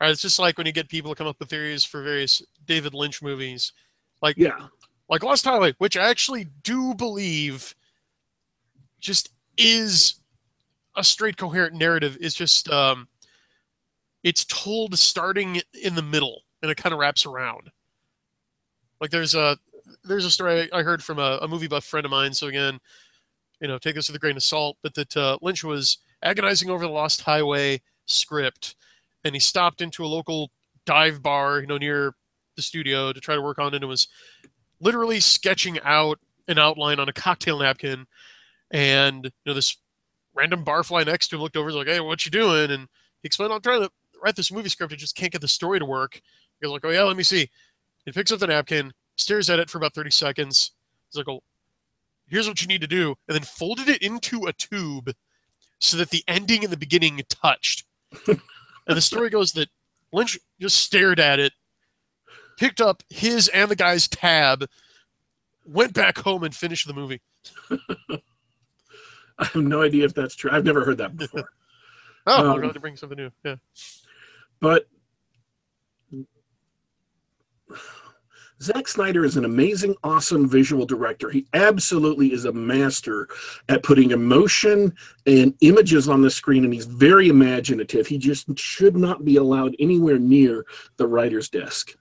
Right, 0.00 0.10
it's 0.10 0.20
just 0.20 0.40
like 0.40 0.58
when 0.58 0.66
you 0.66 0.72
get 0.72 0.88
people 0.88 1.12
to 1.12 1.14
come 1.14 1.28
up 1.28 1.38
with 1.38 1.48
theories 1.48 1.84
for 1.84 2.02
various 2.02 2.42
David 2.66 2.92
Lynch 2.92 3.22
movies, 3.22 3.72
like 4.20 4.36
Yeah. 4.36 4.66
Like 5.08 5.22
Lost 5.22 5.44
Highway, 5.44 5.74
which 5.78 5.96
I 5.96 6.08
actually 6.08 6.46
do 6.62 6.94
believe 6.94 7.74
just 9.00 9.30
is 9.56 10.14
a 10.96 11.04
straight 11.04 11.36
coherent 11.36 11.74
narrative. 11.74 12.16
Is 12.20 12.34
just 12.34 12.68
um, 12.70 13.08
it's 14.22 14.44
told 14.44 14.98
starting 14.98 15.60
in 15.82 15.94
the 15.94 16.02
middle 16.02 16.42
and 16.62 16.70
it 16.70 16.76
kind 16.76 16.92
of 16.92 16.98
wraps 16.98 17.26
around. 17.26 17.70
Like 19.00 19.10
there's 19.10 19.34
a 19.34 19.58
there's 20.02 20.24
a 20.24 20.30
story 20.30 20.72
I 20.72 20.82
heard 20.82 21.04
from 21.04 21.18
a, 21.18 21.38
a 21.42 21.48
movie 21.48 21.68
buff 21.68 21.84
friend 21.84 22.06
of 22.06 22.10
mine. 22.10 22.32
So 22.32 22.46
again, 22.46 22.80
you 23.60 23.68
know, 23.68 23.78
take 23.78 23.94
this 23.94 24.08
with 24.08 24.16
a 24.16 24.18
grain 24.18 24.36
of 24.36 24.42
salt, 24.42 24.78
but 24.82 24.94
that 24.94 25.16
uh, 25.16 25.38
Lynch 25.42 25.62
was 25.62 25.98
agonizing 26.22 26.70
over 26.70 26.84
the 26.84 26.92
Lost 26.92 27.20
Highway 27.20 27.82
script, 28.06 28.76
and 29.24 29.34
he 29.34 29.40
stopped 29.40 29.82
into 29.82 30.04
a 30.04 30.08
local 30.08 30.50
dive 30.86 31.22
bar, 31.22 31.60
you 31.60 31.66
know, 31.66 31.78
near 31.78 32.14
the 32.56 32.62
studio 32.62 33.12
to 33.12 33.20
try 33.20 33.34
to 33.34 33.42
work 33.42 33.58
on 33.58 33.74
it, 33.74 33.82
and 33.82 33.88
was 33.88 34.08
literally 34.84 35.18
sketching 35.18 35.80
out 35.80 36.20
an 36.46 36.58
outline 36.58 37.00
on 37.00 37.08
a 37.08 37.12
cocktail 37.12 37.58
napkin, 37.58 38.06
and 38.70 39.24
you 39.24 39.30
know 39.46 39.54
this 39.54 39.76
random 40.34 40.64
barfly 40.64 41.06
next 41.06 41.28
to 41.28 41.36
him 41.36 41.42
looked 41.42 41.56
over, 41.56 41.68
and 41.68 41.76
was 41.76 41.86
like, 41.86 41.92
"Hey, 41.92 42.00
what 42.00 42.24
you 42.24 42.30
doing?" 42.30 42.70
And 42.70 42.82
he 43.22 43.26
explained, 43.26 43.52
"I'm 43.52 43.62
trying 43.62 43.82
to 43.82 43.90
write 44.22 44.36
this 44.36 44.52
movie 44.52 44.68
script. 44.68 44.92
I 44.92 44.96
just 44.96 45.16
can't 45.16 45.32
get 45.32 45.40
the 45.40 45.48
story 45.48 45.78
to 45.78 45.86
work." 45.86 46.14
He 46.14 46.64
goes 46.64 46.72
like, 46.72 46.84
"Oh 46.84 46.90
yeah, 46.90 47.02
let 47.02 47.16
me 47.16 47.22
see." 47.22 47.50
He 48.04 48.12
picks 48.12 48.30
up 48.30 48.38
the 48.38 48.46
napkin, 48.46 48.92
stares 49.16 49.48
at 49.48 49.58
it 49.58 49.70
for 49.70 49.78
about 49.78 49.94
30 49.94 50.10
seconds. 50.10 50.72
He's 51.08 51.16
like, 51.16 51.28
"Oh, 51.28 51.42
here's 52.28 52.46
what 52.46 52.60
you 52.60 52.68
need 52.68 52.82
to 52.82 52.86
do," 52.86 53.16
and 53.26 53.34
then 53.34 53.42
folded 53.42 53.88
it 53.88 54.02
into 54.02 54.44
a 54.44 54.52
tube 54.52 55.14
so 55.78 55.96
that 55.96 56.10
the 56.10 56.24
ending 56.28 56.62
and 56.62 56.72
the 56.72 56.76
beginning 56.76 57.20
touched. 57.28 57.84
and 58.26 58.40
the 58.86 59.00
story 59.00 59.30
goes 59.30 59.52
that 59.52 59.68
Lynch 60.12 60.38
just 60.60 60.78
stared 60.78 61.18
at 61.18 61.40
it, 61.40 61.52
picked 62.56 62.80
up 62.80 63.02
his 63.08 63.48
and 63.48 63.70
the 63.70 63.76
guy's 63.76 64.08
tab, 64.08 64.68
went 65.66 65.94
back 65.94 66.18
home 66.18 66.44
and 66.44 66.54
finished 66.54 66.86
the 66.86 66.94
movie. 66.94 67.20
I 69.38 69.46
have 69.46 69.56
no 69.56 69.82
idea 69.82 70.04
if 70.04 70.14
that's 70.14 70.34
true. 70.34 70.50
I've 70.52 70.64
never 70.64 70.84
heard 70.84 70.98
that 70.98 71.16
before. 71.16 71.48
oh, 72.26 72.40
um, 72.40 72.50
I'm 72.50 72.60
going 72.60 72.74
to 72.74 72.80
bring 72.80 72.96
something 72.96 73.18
new. 73.18 73.30
Yeah. 73.44 73.56
But 74.60 74.86
Zack 78.62 78.86
Snyder 78.88 79.24
is 79.24 79.36
an 79.36 79.44
amazing, 79.44 79.94
awesome 80.04 80.48
visual 80.48 80.86
director. 80.86 81.28
He 81.28 81.46
absolutely 81.52 82.32
is 82.32 82.44
a 82.44 82.52
master 82.52 83.28
at 83.68 83.82
putting 83.82 84.12
emotion 84.12 84.94
and 85.26 85.54
images 85.60 86.08
on 86.08 86.22
the 86.22 86.30
screen, 86.30 86.64
and 86.64 86.72
he's 86.72 86.86
very 86.86 87.28
imaginative. 87.28 88.06
He 88.06 88.16
just 88.16 88.56
should 88.58 88.96
not 88.96 89.24
be 89.24 89.36
allowed 89.36 89.74
anywhere 89.78 90.18
near 90.18 90.64
the 90.96 91.06
writer's 91.06 91.48
desk. 91.48 91.96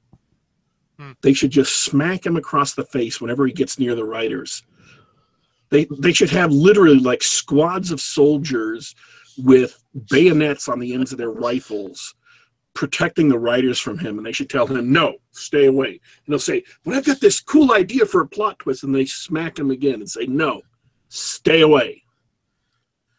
They 1.22 1.34
should 1.34 1.52
just 1.52 1.82
smack 1.82 2.26
him 2.26 2.36
across 2.36 2.74
the 2.74 2.86
face 2.86 3.20
whenever 3.20 3.46
he 3.46 3.54
gets 3.54 3.80
near 3.80 3.96
the 3.96 4.06
writers. 4.06 4.64
They 5.70 5.88
they 6.00 6.14
should 6.14 6.30
have 6.30 6.52
literally 6.52 7.00
like 7.00 7.24
squads 7.24 7.92
of 7.92 8.00
soldiers 8.00 8.96
with 9.38 9.84
bayonets 10.10 10.70
on 10.70 10.80
the 10.80 10.94
ends 10.94 11.12
of 11.12 11.18
their 11.18 11.32
rifles 11.32 12.14
protecting 12.76 13.28
the 13.28 13.38
writers 13.40 13.80
from 13.80 13.98
him 13.98 14.18
and 14.18 14.26
they 14.26 14.32
should 14.32 14.50
tell 14.50 14.68
him 14.68 14.92
no 14.92 15.16
stay 15.32 15.66
away. 15.66 15.90
And 15.90 16.00
they'll 16.28 16.40
say 16.40 16.64
but 16.84 16.94
i've 16.94 17.06
got 17.06 17.20
this 17.20 17.40
cool 17.40 17.72
idea 17.72 18.06
for 18.06 18.22
a 18.22 18.28
plot 18.28 18.60
twist 18.60 18.84
and 18.84 18.94
they 18.94 19.06
smack 19.06 19.58
him 19.58 19.72
again 19.72 19.96
and 19.96 20.10
say 20.10 20.26
no 20.26 20.62
stay 21.10 21.62
away. 21.62 22.04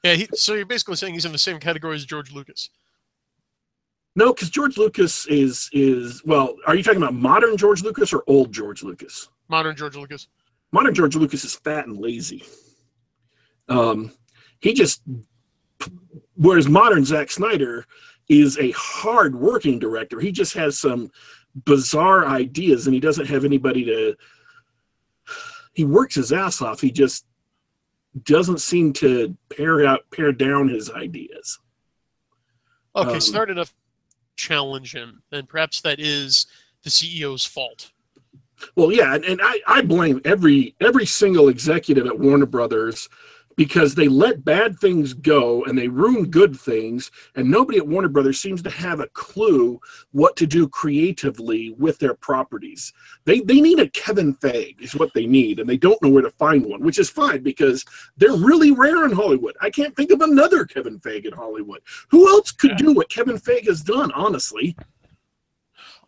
Yeah 0.03 0.15
he, 0.15 0.29
so 0.35 0.55
you're 0.55 0.67
basically 0.67 0.97
saying 0.97 1.15
he's 1.15 1.25
in 1.25 1.33
the 1.33 1.39
same 1.39 1.59
category 1.59 1.97
as 1.97 2.05
george 2.05 2.33
lucas 2.33 2.71
no 4.15 4.33
because 4.33 4.51
george 4.51 4.77
lucas 4.77 5.27
is 5.27 5.69
is 5.73 6.23
well 6.25 6.57
are 6.67 6.75
you 6.75 6.83
talking 6.83 7.03
about 7.03 7.15
modern 7.15 7.57
george 7.57 7.83
lucas 7.83 8.13
or 8.13 8.23
old 8.27 8.53
george 8.53 8.83
lucas 8.83 9.29
modern 9.49 9.75
george 9.77 9.97
lucas 9.97 10.29
modern 10.73 10.95
george 10.95 11.17
lucas 11.17 11.45
is 11.45 11.55
fat 11.55 11.87
and 11.87 11.99
lazy 11.99 12.45
um 13.69 14.13
he 14.61 14.73
just 14.73 15.03
whereas 16.37 16.69
modern 16.69 17.05
Zack 17.05 17.31
Snyder 17.31 17.87
is 18.29 18.59
a 18.59 18.71
hard 18.73 19.37
working 19.37 19.79
director. 19.79 20.21
He 20.21 20.33
just 20.33 20.55
has 20.55 20.81
some 20.81 21.11
bizarre 21.67 22.27
ideas 22.27 22.87
and 22.87 22.95
he 22.95 23.01
doesn't 23.01 23.27
have 23.27 23.45
anybody 23.45 23.85
to 23.85 24.17
he 25.75 25.85
works 25.85 26.15
his 26.15 26.33
ass 26.33 26.63
off. 26.63 26.81
He 26.81 26.91
just 26.91 27.27
doesn't 28.23 28.61
seem 28.61 28.93
to 28.95 29.37
pare 29.55 29.85
out 29.87 30.01
pare 30.11 30.33
down 30.33 30.69
his 30.69 30.91
ideas. 30.91 31.59
Okay, 32.97 33.15
um, 33.15 33.21
start 33.21 33.51
enough 33.51 33.75
challenge 34.37 34.95
him, 34.95 35.23
and 35.33 35.49
perhaps 35.49 35.81
that 35.83 36.01
is 36.01 36.47
the 36.83 36.91
CEO's 36.91 37.45
fault. 37.45 37.91
Well, 38.77 38.93
yeah, 38.93 39.15
and, 39.15 39.25
and 39.25 39.41
I, 39.43 39.61
I 39.67 39.83
blame 39.83 40.21
every 40.25 40.75
every 40.81 41.07
single 41.07 41.49
executive 41.49 42.07
at 42.07 42.19
Warner 42.19 42.47
Brothers 42.47 43.09
because 43.57 43.95
they 43.95 44.09
let 44.09 44.45
bad 44.45 44.79
things 44.79 45.15
go 45.15 45.65
and 45.65 45.79
they 45.79 45.89
ruin 45.89 46.31
good 46.31 46.59
things 46.59 47.11
and 47.35 47.51
nobody 47.51 47.79
at 47.79 47.87
warner 47.87 48.09
brothers 48.09 48.41
seems 48.41 48.63
to 48.63 48.71
have 48.71 49.01
a 49.01 49.09
clue 49.09 49.81
what 50.13 50.37
to 50.37 50.47
do 50.47 50.69
creatively 50.69 51.75
with 51.79 51.99
their 51.99 52.15
properties 52.15 52.93
they, 53.25 53.41
they 53.41 53.61
need 53.61 53.79
a 53.79 53.89
kevin 53.91 54.35
feige 54.35 54.81
is 54.81 54.95
what 54.95 55.13
they 55.15 55.27
need 55.27 55.59
and 55.59 55.69
they 55.69 55.77
don't 55.77 56.01
know 56.03 56.09
where 56.09 56.23
to 56.23 56.31
find 56.31 56.65
one 56.65 56.83
which 56.83 56.99
is 56.99 57.11
fine 57.11 57.43
because 57.43 57.85
they're 58.17 58.33
really 58.33 58.73
rare 58.73 59.05
in 59.05 59.13
hollywood 59.13 59.57
i 59.61 59.71
can't 59.71 59.95
think 59.97 60.11
of 60.11 60.21
another 60.21 60.65
kevin 60.65 60.99
feige 61.01 61.27
in 61.27 61.33
hollywood 61.33 61.81
who 62.11 62.29
else 62.29 62.51
could 62.51 62.73
yeah. 62.73 62.77
do 62.77 62.93
what 62.93 63.11
kevin 63.11 63.37
feige 63.37 63.67
has 63.67 63.83
done 63.83 64.11
honestly 64.13 64.77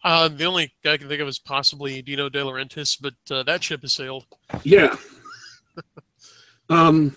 uh, 0.05 0.29
the 0.29 0.45
only 0.45 0.73
guy 0.85 0.93
I 0.93 0.97
can 0.99 1.09
think 1.09 1.21
of 1.21 1.27
is 1.27 1.41
possibly 1.41 2.01
Dino 2.01 2.29
De 2.29 2.39
Laurentiis, 2.39 2.97
but 3.01 3.15
uh, 3.29 3.43
that 3.43 3.65
ship 3.65 3.83
has 3.83 3.93
sailed. 3.93 4.25
Yeah. 4.63 4.95
um, 6.71 7.17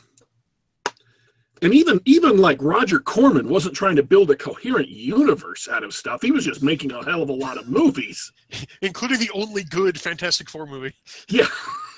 and 1.61 1.73
even 1.73 1.99
even 2.05 2.37
like 2.37 2.61
Roger 2.61 2.99
Corman 2.99 3.49
wasn't 3.49 3.75
trying 3.75 3.95
to 3.97 4.03
build 4.03 4.31
a 4.31 4.35
coherent 4.35 4.89
universe 4.89 5.67
out 5.67 5.83
of 5.83 5.93
stuff. 5.93 6.21
He 6.21 6.31
was 6.31 6.45
just 6.45 6.63
making 6.63 6.91
a 6.91 7.03
hell 7.03 7.21
of 7.21 7.29
a 7.29 7.33
lot 7.33 7.57
of 7.57 7.67
movies, 7.67 8.31
including 8.81 9.19
the 9.19 9.31
only 9.33 9.63
good 9.63 9.99
Fantastic 9.99 10.49
Four 10.49 10.65
movie. 10.65 10.93
Yeah, 11.27 11.47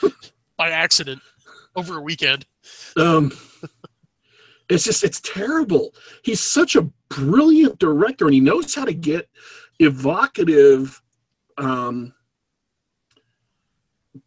by 0.58 0.70
accident 0.70 1.22
over 1.76 1.98
a 1.98 2.02
weekend. 2.02 2.46
Um, 2.98 3.32
it's 4.70 4.84
just 4.84 5.04
it's 5.04 5.22
terrible. 5.22 5.94
He's 6.24 6.40
such 6.40 6.76
a 6.76 6.90
brilliant 7.10 7.80
director, 7.80 8.26
and 8.26 8.34
he 8.34 8.40
knows 8.40 8.74
how 8.74 8.86
to 8.86 8.94
get 8.94 9.30
evocative 9.80 11.02
um, 11.58 12.14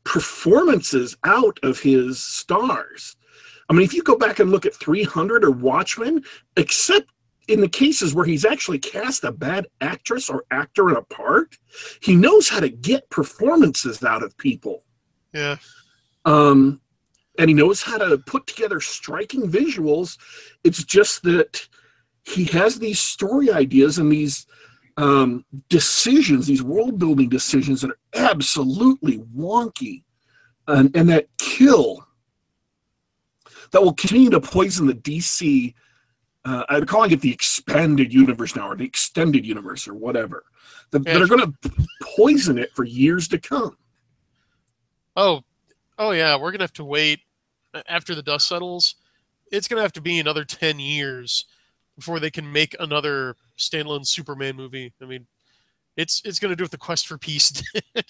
performances 0.05 1.17
out 1.25 1.59
of 1.62 1.81
his 1.81 2.23
stars 2.23 3.17
I 3.68 3.73
mean, 3.73 3.83
if 3.83 3.94
you 3.94 4.02
go 4.02 4.16
back 4.16 4.38
and 4.38 4.50
look 4.50 4.66
at 4.66 4.75
300 4.75 5.44
or 5.44 5.50
Watchmen, 5.50 6.25
except 6.56 7.11
in 7.49 7.61
the 7.61 7.68
cases 7.68 8.14
where 8.14 8.25
he's 8.25 8.44
actually 8.44 8.78
cast 8.78 9.25
a 9.25 9.33
bad 9.33 9.66
actress 9.80 10.30
or 10.30 10.44
actor 10.50 10.90
in 10.90 10.97
a 10.97 11.02
part, 11.02 11.56
he 12.00 12.14
knows 12.14 12.49
how 12.49 12.61
to 12.61 12.68
get 12.68 13.11
performances 13.11 14.02
out 14.02 14.23
of 14.23 14.37
people. 14.38 14.85
Yeah. 15.33 15.56
Um, 16.25 16.80
and 17.38 17.50
he 17.50 17.54
knows 17.54 17.83
how 17.83 17.99
to 17.99 18.18
put 18.18 18.47
together 18.47 18.80
striking 18.80 19.50
visuals. 19.50 20.18
It's 20.62 20.85
just 20.85 21.23
that 21.25 21.68
he 22.25 22.44
has 22.47 22.78
these 22.78 23.00
story 23.00 23.50
ideas 23.50 23.99
and 23.99 24.11
these 24.11 24.47
um, 24.97 25.44
decisions, 25.68 26.47
these 26.47 26.62
world 26.62 26.99
building 26.99 27.28
decisions 27.28 27.83
that 27.83 27.90
are 27.90 27.99
absolutely 28.14 29.18
wonky 29.37 30.04
and, 30.66 30.97
and 30.97 31.09
that 31.11 31.26
kill 31.38 32.03
that 33.75 33.83
will 33.83 33.93
continue 33.93 34.31
to 34.31 34.40
poison 34.40 34.87
the 34.87 34.95
DC. 34.95 35.75
Uh, 36.45 36.62
I'm 36.69 36.87
calling 36.87 37.11
it 37.11 37.21
the 37.21 37.33
expanded 37.33 38.14
universe 38.14 38.54
now, 38.54 38.69
or 38.69 38.76
the 38.76 38.85
extended 38.85 39.45
universe, 39.45 39.88
or 39.88 39.95
whatever. 39.95 40.45
That, 40.93 41.04
yeah, 41.04 41.14
that 41.14 41.23
are 41.23 41.26
going 41.26 41.52
to 41.52 41.71
poison 42.16 42.57
it 42.57 42.71
for 42.76 42.85
years 42.85 43.26
to 43.28 43.38
come. 43.38 43.76
Oh, 45.16 45.43
oh 45.99 46.12
yeah, 46.12 46.37
we're 46.37 46.52
going 46.52 46.61
to 46.61 46.64
have 46.64 46.73
to 46.75 46.85
wait 46.85 47.19
after 47.88 48.14
the 48.14 48.23
dust 48.23 48.47
settles. 48.47 48.95
It's 49.50 49.66
going 49.66 49.78
to 49.78 49.83
have 49.83 49.93
to 49.95 50.00
be 50.00 50.21
another 50.21 50.45
ten 50.45 50.78
years 50.78 51.47
before 51.97 52.21
they 52.21 52.31
can 52.31 52.50
make 52.50 52.76
another 52.78 53.35
standalone 53.59 54.07
Superman 54.07 54.54
movie. 54.54 54.93
I 55.02 55.04
mean, 55.04 55.26
it's 55.97 56.23
it's 56.25 56.38
going 56.38 56.50
to 56.50 56.57
do 56.57 56.62
with 56.62 56.71
the 56.71 56.78
Quest 56.78 57.09
for 57.09 57.19
Peace 57.19 57.50
did. 57.95 58.04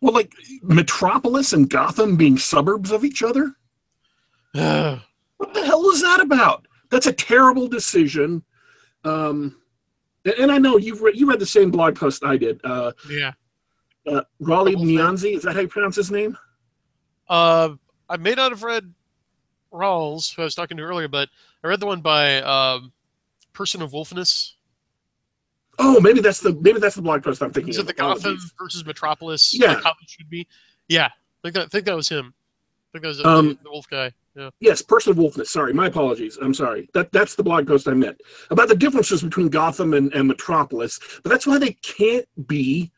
well, 0.00 0.12
like 0.12 0.32
Metropolis 0.60 1.52
and 1.52 1.70
Gotham 1.70 2.16
being 2.16 2.36
suburbs 2.36 2.90
of 2.90 3.04
each 3.04 3.22
other. 3.22 3.54
what 5.36 5.54
the 5.54 5.64
hell 5.64 5.88
is 5.90 6.02
that 6.02 6.20
about? 6.20 6.66
That's 6.90 7.06
a 7.06 7.12
terrible 7.12 7.68
decision. 7.68 8.42
Um, 9.04 9.56
and 10.24 10.50
I 10.50 10.58
know 10.58 10.76
you've 10.76 11.00
read, 11.00 11.16
you 11.16 11.28
read 11.28 11.38
the 11.38 11.46
same 11.46 11.70
blog 11.70 11.96
post 11.96 12.24
I 12.24 12.36
did. 12.36 12.60
Uh, 12.64 12.92
yeah. 13.08 13.32
Uh, 14.06 14.22
Raleigh 14.40 14.76
Nyanzi, 14.76 15.36
is 15.36 15.42
that 15.42 15.54
how 15.54 15.60
you 15.60 15.68
pronounce 15.68 15.96
his 15.96 16.10
name? 16.10 16.36
Uh, 17.28 17.70
I 18.08 18.16
may 18.16 18.34
not 18.34 18.50
have 18.50 18.62
read 18.62 18.92
Rawls, 19.72 20.34
who 20.34 20.42
I 20.42 20.44
was 20.44 20.54
talking 20.54 20.76
to 20.76 20.82
earlier, 20.82 21.08
but 21.08 21.28
I 21.62 21.68
read 21.68 21.80
the 21.80 21.86
one 21.86 22.00
by 22.00 22.42
um, 22.42 22.92
Person 23.52 23.82
of 23.82 23.92
Wolfness. 23.92 24.52
Oh, 25.78 26.00
maybe 26.00 26.20
that's 26.20 26.40
the 26.40 26.52
maybe 26.60 26.78
that's 26.78 26.96
the 26.96 27.02
blog 27.02 27.22
post 27.22 27.42
I'm 27.42 27.52
thinking. 27.52 27.70
Is 27.70 27.78
it 27.78 27.86
the 27.86 27.94
Gotham 27.94 28.36
versus 28.58 28.84
Metropolis? 28.84 29.54
Yeah, 29.54 29.74
like 29.74 29.84
how 29.84 29.90
it 30.02 30.10
should 30.10 30.28
be. 30.28 30.46
Yeah, 30.88 31.06
I 31.06 31.10
think 31.42 31.54
that 31.54 31.64
I 31.64 31.66
think 31.68 31.86
that 31.86 31.96
was 31.96 32.08
him. 32.08 32.34
Think 32.92 33.04
was 33.04 33.18
the, 33.18 33.28
Um, 33.28 33.58
the 33.62 33.70
wolf 33.70 33.86
guy. 33.90 34.12
Yeah. 34.36 34.50
Yes, 34.60 34.82
person 34.82 35.10
of 35.12 35.16
wolfness. 35.18 35.48
Sorry, 35.48 35.72
my 35.72 35.86
apologies. 35.88 36.38
I'm 36.40 36.54
sorry. 36.54 36.88
That 36.94 37.10
that's 37.12 37.34
the 37.34 37.42
blog 37.42 37.66
post 37.66 37.88
I 37.88 37.94
meant 37.94 38.20
about 38.50 38.68
the 38.68 38.76
differences 38.76 39.22
between 39.22 39.48
Gotham 39.48 39.92
and, 39.94 40.12
and 40.14 40.28
Metropolis. 40.28 41.00
But 41.22 41.30
that's 41.30 41.46
why 41.46 41.58
they 41.58 41.72
can't 41.82 42.26
be. 42.46 42.92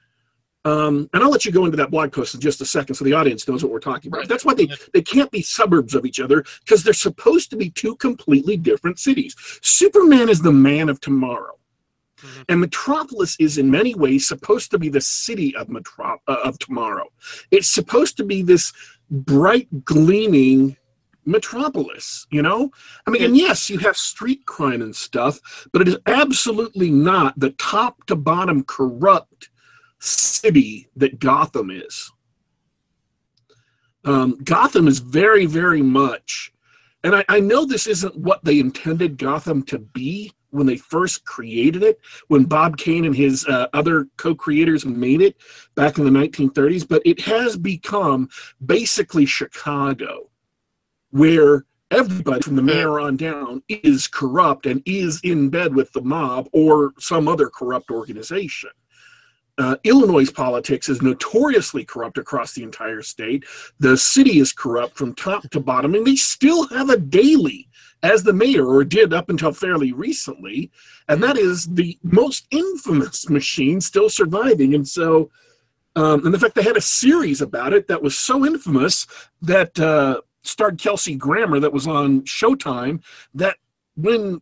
Um, 0.65 1.11
and 1.13 1.25
I'll 1.25 1.31
let 1.31 1.45
you 1.45 1.51
go 1.51 1.65
into 1.65 1.77
that 1.79 1.91
blog 1.91 2.13
post 2.13 2.35
in 2.35 2.41
just 2.41 2.61
a 2.61 2.65
second, 2.65 2.95
so 2.95 3.05
the 3.05 3.15
audience 3.15 3.49
knows 3.49 3.65
what 3.65 3.73
we're 3.73 3.81
talking 3.81 4.09
about. 4.11 4.19
Right. 4.19 4.29
That's 4.29 4.45
why 4.45 4.55
they 4.55 4.69
they 4.93 5.03
can't 5.03 5.31
be 5.31 5.43
suburbs 5.43 5.95
of 5.95 6.07
each 6.07 6.21
other 6.21 6.45
because 6.65 6.85
they're 6.85 6.93
supposed 6.93 7.51
to 7.51 7.57
be 7.57 7.71
two 7.71 7.97
completely 7.97 8.57
different 8.57 8.99
cities. 9.01 9.35
Superman 9.63 10.29
is 10.29 10.43
the 10.43 10.53
man 10.53 10.89
of 10.89 11.01
tomorrow. 11.01 11.59
Mhm. 12.21 12.45
And 12.51 12.61
Metropolis 12.61 13.35
is 13.41 13.59
in 13.59 13.69
many 13.73 13.97
ways 13.97 14.29
supposed 14.29 14.71
to 14.71 14.79
be 14.79 14.89
the 14.89 15.01
city 15.01 15.57
of 15.57 15.69
Metro- 15.69 16.21
uh, 16.29 16.37
of 16.45 16.57
tomorrow. 16.61 17.09
It's 17.51 17.67
supposed 17.69 18.17
to 18.19 18.25
be 18.25 18.43
this 18.43 18.73
bright, 19.13 19.85
gleaming 19.85 20.77
metropolis. 21.25 22.27
You 22.31 22.43
know, 22.43 22.71
I 23.07 23.11
mean, 23.11 23.23
and 23.23 23.37
yes, 23.37 23.71
you 23.71 23.79
have 23.79 23.97
street 23.97 24.47
crime 24.47 24.83
and 24.83 24.97
stuff, 24.97 25.69
but 25.73 25.83
it 25.83 25.89
is 25.89 25.99
absolutely 26.07 26.91
not 26.91 27.39
the 27.39 27.51
top 27.51 28.05
to 28.07 28.17
bottom 28.17 28.65
corrupt 28.65 29.51
city 30.01 30.89
that 30.97 31.21
Gotham 31.21 31.71
is. 31.71 32.11
Um, 34.05 34.39
Gotham 34.43 34.89
is 34.89 34.99
very, 34.99 35.47
very 35.47 35.83
much, 35.83 36.53
and 37.05 37.15
I, 37.15 37.25
I 37.29 37.39
know 37.39 37.65
this 37.65 37.87
isn't 37.87 38.17
what 38.17 38.45
they 38.45 38.59
intended 38.59 39.17
Gotham 39.17 39.63
to 39.65 39.79
be 39.79 40.33
when 40.53 40.67
they 40.67 40.77
first 40.77 41.25
created 41.25 41.83
it, 41.83 41.99
when 42.29 42.45
Bob 42.45 42.77
Kane 42.77 43.05
and 43.05 43.17
his 43.17 43.45
uh, 43.47 43.67
other 43.73 44.07
co 44.17 44.35
creators 44.35 44.87
made 44.87 45.21
it 45.21 45.37
back 45.75 45.99
in 45.99 46.05
the 46.05 46.11
1930s, 46.11 46.87
but 46.87 47.03
it 47.05 47.21
has 47.23 47.57
become 47.57 48.29
basically 48.65 49.27
Chicago, 49.27 50.29
where 51.11 51.65
everybody 51.91 52.43
from 52.43 52.57
the 52.57 52.63
mayor 52.63 53.01
on 53.01 53.17
down 53.17 53.63
is 53.69 54.07
corrupt 54.07 54.67
and 54.67 54.83
is 54.87 55.21
in 55.25 55.49
bed 55.49 55.75
with 55.75 55.93
the 55.93 56.01
mob 56.01 56.49
or 56.53 56.93
some 56.99 57.29
other 57.29 57.49
corrupt 57.49 57.91
organization. 57.91 58.71
Uh, 59.59 59.77
Illinois' 59.85 60.31
politics 60.31 60.89
is 60.89 61.03
notoriously 61.03 61.85
corrupt 61.85 62.17
across 62.17 62.55
the 62.55 62.63
entire 62.63 63.03
state. 63.03 63.45
The 63.79 63.97
city 63.97 64.39
is 64.39 64.53
corrupt 64.53 64.97
from 64.97 65.15
top 65.15 65.49
to 65.51 65.61
bottom, 65.61 65.95
and 65.95 66.07
they 66.07 66.17
still 66.17 66.67
have 66.69 66.89
a 66.89 66.97
daily 66.97 67.69
as 68.03 68.23
the 68.23 68.33
mayor, 68.33 68.67
or 68.67 68.85
did 68.85 69.15
up 69.15 69.31
until 69.31 69.53
fairly 69.53 69.93
recently, 69.93 70.71
and 71.09 71.23
that 71.23 71.37
is 71.37 71.67
the 71.67 71.99
most 72.03 72.47
infamous 72.51 73.29
machine 73.29 73.81
still 73.81 74.09
surviving. 74.09 74.75
And 74.75 74.87
so, 74.87 75.31
um, 75.95 76.25
and 76.25 76.35
the 76.35 76.39
fact 76.39 76.55
they 76.55 76.63
had 76.63 76.77
a 76.77 76.81
series 76.81 77.41
about 77.41 77.73
it 77.73 77.89
that 77.89 78.03
was 78.03 78.17
so 78.17 78.45
infamous 78.45 79.07
that 79.41 79.79
uh, 79.79 80.21
starred 80.43 80.79
Kelsey 80.79 81.15
Grammer 81.15 81.61
that 81.61 81.73
was 81.73 81.87
on 81.87 82.23
Showtime. 82.23 83.03
That 83.35 83.57
when 83.97 84.41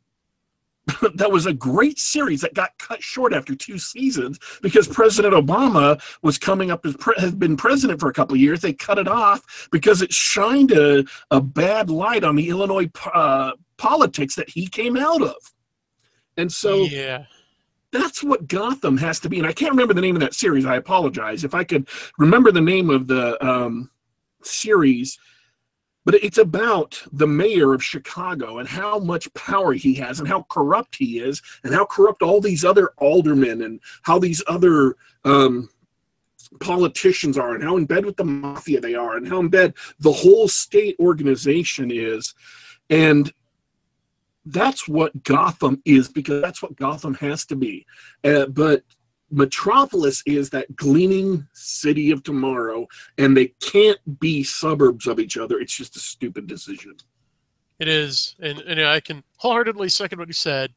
that 1.15 1.31
was 1.31 1.47
a 1.47 1.53
great 1.53 1.99
series 1.99 2.41
that 2.41 2.55
got 2.55 2.77
cut 2.79 3.03
short 3.03 3.33
after 3.33 3.55
two 3.55 3.79
seasons 3.79 4.39
because 4.63 4.89
President 4.89 5.35
Obama 5.35 6.01
was 6.23 6.39
coming 6.39 6.71
up 6.71 6.85
as 6.87 6.97
pre- 6.97 7.15
has 7.19 7.35
been 7.35 7.57
president 7.57 8.01
for 8.01 8.09
a 8.09 8.13
couple 8.13 8.35
of 8.35 8.41
years. 8.41 8.61
They 8.61 8.73
cut 8.73 8.99
it 8.99 9.09
off 9.09 9.69
because 9.71 10.03
it 10.03 10.13
shined 10.13 10.73
a, 10.73 11.05
a 11.31 11.41
bad 11.41 11.91
light 11.91 12.25
on 12.25 12.35
the 12.35 12.49
Illinois 12.49 12.91
uh, 13.13 13.53
politics 13.77 14.35
that 14.37 14.51
he 14.51 14.67
came 14.67 14.97
out 14.97 15.23
of. 15.23 15.37
And 16.37 16.51
so 16.51 16.77
yeah. 16.85 17.25
that's 17.93 18.23
what 18.23 18.49
Gotham 18.49 18.97
has 18.99 19.21
to 19.21 19.29
be. 19.29 19.39
And 19.39 19.47
I 19.47 19.53
can't 19.53 19.73
remember 19.73 19.95
the 19.95 20.01
name 20.01 20.17
of 20.17 20.21
that 20.21 20.35
series. 20.35 20.65
I 20.65 20.77
apologize. 20.77 21.45
If 21.45 21.55
I 21.55 21.65
could 21.65 21.89
remember 22.19 22.51
the 22.51 22.61
name 22.61 22.89
of 22.89 23.07
the 23.07 23.43
um, 23.47 23.91
series, 24.43 25.19
but 26.04 26.14
it's 26.14 26.38
about 26.38 27.02
the 27.12 27.26
mayor 27.26 27.75
of 27.75 27.85
Chicago 27.85 28.59
and 28.59 28.69
how 28.69 28.99
much 28.99 29.33
power 29.35 29.73
he 29.73 29.95
has 29.95 30.19
and 30.19 30.28
how 30.28 30.42
corrupt 30.49 30.97
he 30.97 31.19
is 31.19 31.42
and 31.62 31.75
how 31.75 31.85
corrupt 31.85 32.23
all 32.23 32.40
these 32.40 32.64
other 32.64 32.92
aldermen 32.99 33.62
and 33.62 33.80
how 34.02 34.19
these 34.19 34.42
other 34.47 34.97
um, 35.25 35.68
politicians 36.61 37.37
are 37.38 37.55
and 37.55 37.62
how 37.62 37.77
in 37.77 37.85
bed 37.85 38.05
with 38.05 38.16
the 38.16 38.25
mafia 38.25 38.81
they 38.81 38.94
are 38.94 39.16
and 39.16 39.29
how 39.29 39.40
in 39.40 39.48
bed 39.48 39.75
the 40.01 40.12
whole 40.12 40.48
state 40.48 40.96
organization 40.98 41.90
is. 41.90 42.35
And 42.88 43.33
that's 44.46 44.88
what 44.88 45.22
Gotham 45.22 45.83
is 45.85 46.09
because 46.09 46.42
that's 46.42 46.62
what 46.62 46.77
Gotham 46.77 47.14
has 47.14 47.44
to 47.46 47.57
be. 47.57 47.87
Uh, 48.25 48.46
but 48.46 48.83
Metropolis 49.31 50.23
is 50.27 50.51
that 50.51 50.75
gleaming 50.77 51.47
city 51.53 52.11
of 52.11 52.23
tomorrow, 52.23 52.87
and 53.16 53.37
they 53.37 53.49
can't 53.61 53.99
be 54.19 54.43
suburbs 54.43 55.07
of 55.07 55.21
each 55.21 55.37
other. 55.37 55.61
It's 55.61 55.77
just 55.77 55.97
a 55.97 56.01
stupid 56.01 56.47
decision. 56.47 56.97
It 57.79 57.88
is, 57.88 58.35
and 58.40 58.59
and 58.61 58.83
I 58.83 59.01
can 59.01 59.23
wholeheartedly 59.37 59.88
second 59.88 60.19
what 60.19 60.29
you 60.29 60.35
said, 60.35 60.73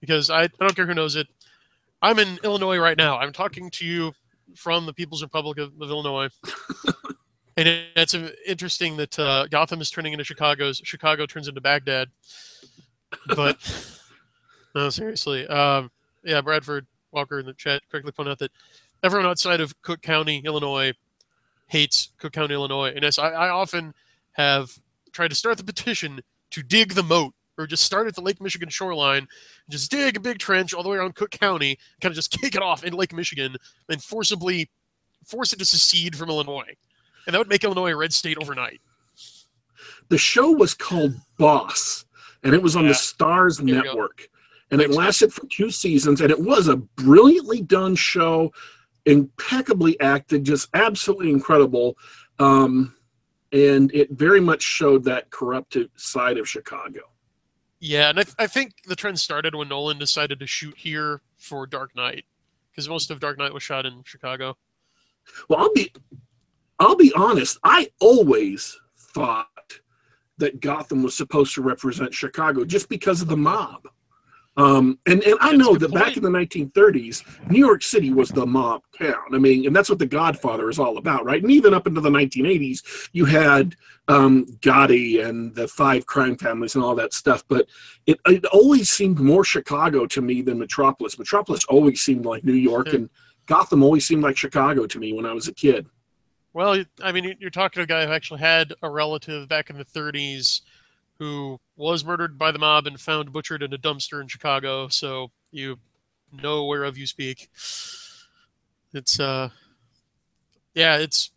because 0.00 0.28
I, 0.28 0.42
I 0.42 0.48
don't 0.58 0.74
care 0.74 0.86
who 0.86 0.94
knows 0.94 1.16
it. 1.16 1.28
I'm 2.02 2.18
in 2.18 2.38
Illinois 2.42 2.78
right 2.78 2.98
now. 2.98 3.16
I'm 3.16 3.32
talking 3.32 3.70
to 3.70 3.86
you 3.86 4.12
from 4.56 4.86
the 4.86 4.92
People's 4.92 5.22
Republic 5.22 5.58
of, 5.58 5.72
of 5.80 5.88
Illinois, 5.88 6.28
and 7.56 7.68
it, 7.68 7.86
it's 7.96 8.14
interesting 8.46 8.96
that 8.96 9.18
uh, 9.18 9.46
Gotham 9.46 9.80
is 9.80 9.90
turning 9.90 10.12
into 10.12 10.24
Chicago's. 10.24 10.82
Chicago 10.84 11.26
turns 11.26 11.48
into 11.48 11.60
Baghdad, 11.60 12.08
but 13.36 13.56
no, 14.74 14.90
seriously, 14.90 15.46
um, 15.46 15.90
yeah, 16.24 16.40
Bradford 16.40 16.86
Walker 17.14 17.38
in 17.38 17.46
the 17.46 17.54
chat 17.54 17.82
correctly 17.90 18.12
pointed 18.12 18.32
out 18.32 18.38
that 18.40 18.50
everyone 19.02 19.26
outside 19.26 19.60
of 19.60 19.80
Cook 19.82 20.02
County, 20.02 20.42
Illinois, 20.44 20.92
hates 21.68 22.10
Cook 22.18 22.32
County, 22.32 22.54
Illinois, 22.54 22.92
and 22.94 23.02
yes, 23.02 23.18
I, 23.18 23.28
I 23.30 23.48
often 23.48 23.94
have 24.32 24.78
tried 25.12 25.28
to 25.28 25.34
start 25.36 25.56
the 25.56 25.64
petition 25.64 26.20
to 26.50 26.62
dig 26.62 26.92
the 26.94 27.02
moat 27.02 27.32
or 27.56 27.66
just 27.66 27.84
start 27.84 28.08
at 28.08 28.14
the 28.16 28.20
Lake 28.20 28.40
Michigan 28.40 28.68
shoreline, 28.68 29.28
just 29.70 29.90
dig 29.90 30.16
a 30.16 30.20
big 30.20 30.38
trench 30.38 30.74
all 30.74 30.82
the 30.82 30.88
way 30.88 30.96
around 30.96 31.14
Cook 31.14 31.30
County, 31.30 31.78
kind 32.00 32.10
of 32.10 32.16
just 32.16 32.30
kick 32.40 32.54
it 32.56 32.62
off 32.62 32.82
in 32.84 32.92
Lake 32.92 33.14
Michigan, 33.14 33.56
and 33.88 34.02
forcibly 34.02 34.68
force 35.24 35.52
it 35.52 35.58
to 35.60 35.64
secede 35.64 36.16
from 36.16 36.28
Illinois. 36.28 36.74
And 37.26 37.32
that 37.32 37.38
would 37.38 37.48
make 37.48 37.64
Illinois 37.64 37.92
a 37.92 37.96
red 37.96 38.12
state 38.12 38.36
overnight. 38.42 38.80
The 40.08 40.18
show 40.18 40.50
was 40.50 40.74
called 40.74 41.14
Boss, 41.38 42.04
and 42.42 42.54
it 42.54 42.62
was 42.62 42.76
on 42.76 42.82
Yeah. 42.84 42.88
the 42.88 42.94
Starz 42.94 43.64
Here. 43.64 43.82
Network. 43.82 44.28
And 44.74 44.82
it 44.82 44.90
lasted 44.90 45.32
for 45.32 45.46
two 45.46 45.70
seasons, 45.70 46.20
and 46.20 46.32
it 46.32 46.40
was 46.40 46.66
a 46.66 46.74
brilliantly 46.74 47.62
done 47.62 47.94
show, 47.94 48.52
impeccably 49.06 50.00
acted, 50.00 50.42
just 50.42 50.68
absolutely 50.74 51.30
incredible. 51.30 51.96
Um, 52.40 52.96
and 53.52 53.94
it 53.94 54.10
very 54.10 54.40
much 54.40 54.62
showed 54.62 55.04
that 55.04 55.30
corrupted 55.30 55.90
side 55.94 56.38
of 56.38 56.48
Chicago. 56.48 57.02
Yeah, 57.78 58.08
and 58.08 58.18
I, 58.18 58.24
I 58.36 58.48
think 58.48 58.72
the 58.84 58.96
trend 58.96 59.20
started 59.20 59.54
when 59.54 59.68
Nolan 59.68 59.96
decided 59.96 60.40
to 60.40 60.46
shoot 60.48 60.76
here 60.76 61.20
for 61.36 61.68
Dark 61.68 61.94
Knight, 61.94 62.24
because 62.72 62.88
most 62.88 63.12
of 63.12 63.20
Dark 63.20 63.38
Knight 63.38 63.54
was 63.54 63.62
shot 63.62 63.86
in 63.86 64.02
Chicago. 64.02 64.56
Well, 65.48 65.60
I'll 65.60 65.72
be 65.72 65.92
I'll 66.80 66.96
be 66.96 67.12
honest, 67.14 67.58
I 67.62 67.90
always 68.00 68.76
thought 68.98 69.78
that 70.38 70.60
Gotham 70.60 71.04
was 71.04 71.14
supposed 71.14 71.54
to 71.54 71.62
represent 71.62 72.12
Chicago 72.12 72.64
just 72.64 72.88
because 72.88 73.22
of 73.22 73.28
the 73.28 73.36
mob. 73.36 73.86
Um, 74.56 74.98
and, 75.06 75.22
and 75.24 75.36
I 75.40 75.48
That's 75.48 75.58
know 75.58 75.76
that 75.76 75.92
back 75.92 76.16
in 76.16 76.22
the 76.22 76.28
1930s, 76.30 77.50
New 77.50 77.58
York 77.58 77.82
City 77.82 78.12
was 78.12 78.28
the 78.28 78.46
mob 78.46 78.82
town. 78.96 79.24
I 79.32 79.38
mean, 79.38 79.66
and 79.66 79.74
that's 79.74 79.88
what 79.90 79.98
The 79.98 80.06
Godfather 80.06 80.70
is 80.70 80.78
all 80.78 80.96
about, 80.98 81.24
right? 81.24 81.42
And 81.42 81.50
even 81.50 81.74
up 81.74 81.86
into 81.88 82.00
the 82.00 82.10
1980s, 82.10 83.08
you 83.12 83.24
had 83.24 83.74
um, 84.06 84.46
Gotti 84.60 85.24
and 85.26 85.52
the 85.54 85.66
five 85.66 86.06
crime 86.06 86.36
families 86.36 86.76
and 86.76 86.84
all 86.84 86.94
that 86.94 87.12
stuff. 87.12 87.42
But 87.48 87.66
it, 88.06 88.20
it 88.26 88.44
always 88.46 88.90
seemed 88.90 89.18
more 89.18 89.44
Chicago 89.44 90.06
to 90.06 90.22
me 90.22 90.40
than 90.40 90.58
Metropolis. 90.60 91.18
Metropolis 91.18 91.64
always 91.64 92.00
seemed 92.00 92.24
like 92.24 92.44
New 92.44 92.52
York, 92.52 92.88
Yeah. 92.88 92.96
and 92.96 93.10
Gotham 93.46 93.82
always 93.82 94.06
seemed 94.06 94.22
like 94.22 94.36
Chicago 94.36 94.86
to 94.86 94.98
me 95.00 95.12
when 95.12 95.26
I 95.26 95.32
was 95.32 95.48
a 95.48 95.52
kid. 95.54 95.86
Well, 96.52 96.84
I 97.02 97.10
mean, 97.10 97.34
you're 97.40 97.50
talking 97.50 97.80
to 97.80 97.84
a 97.84 97.86
guy 97.86 98.06
who 98.06 98.12
actually 98.12 98.38
had 98.38 98.72
a 98.82 98.88
relative 98.88 99.48
back 99.48 99.68
in 99.70 99.76
the 99.76 99.84
30s 99.84 100.60
who 101.18 101.60
was 101.76 102.04
murdered 102.04 102.38
by 102.38 102.50
the 102.50 102.58
mob 102.58 102.86
and 102.86 103.00
found 103.00 103.32
butchered 103.32 103.62
in 103.62 103.72
a 103.72 103.78
dumpster 103.78 104.20
in 104.20 104.28
Chicago. 104.28 104.88
So 104.88 105.30
you 105.50 105.78
know 106.32 106.66
whereof 106.66 106.98
you 106.98 107.06
speak. 107.06 107.48
It's 108.92 109.18
uh, 109.18 109.50
yeah, 110.74 110.98
it's 110.98 111.30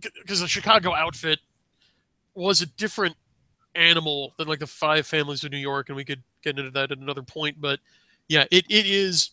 because 0.00 0.40
the 0.40 0.48
Chicago 0.48 0.94
outfit 0.94 1.40
was 2.34 2.60
a 2.60 2.66
different 2.66 3.16
animal 3.74 4.34
than 4.38 4.48
like 4.48 4.58
the 4.58 4.66
five 4.66 5.06
families 5.06 5.44
of 5.44 5.50
New 5.50 5.58
York, 5.58 5.88
and 5.88 5.96
we 5.96 6.04
could 6.04 6.22
get 6.42 6.58
into 6.58 6.70
that 6.70 6.92
at 6.92 6.98
another 6.98 7.22
point. 7.22 7.60
But 7.60 7.80
yeah, 8.28 8.44
it, 8.50 8.64
it 8.68 8.86
is 8.86 9.30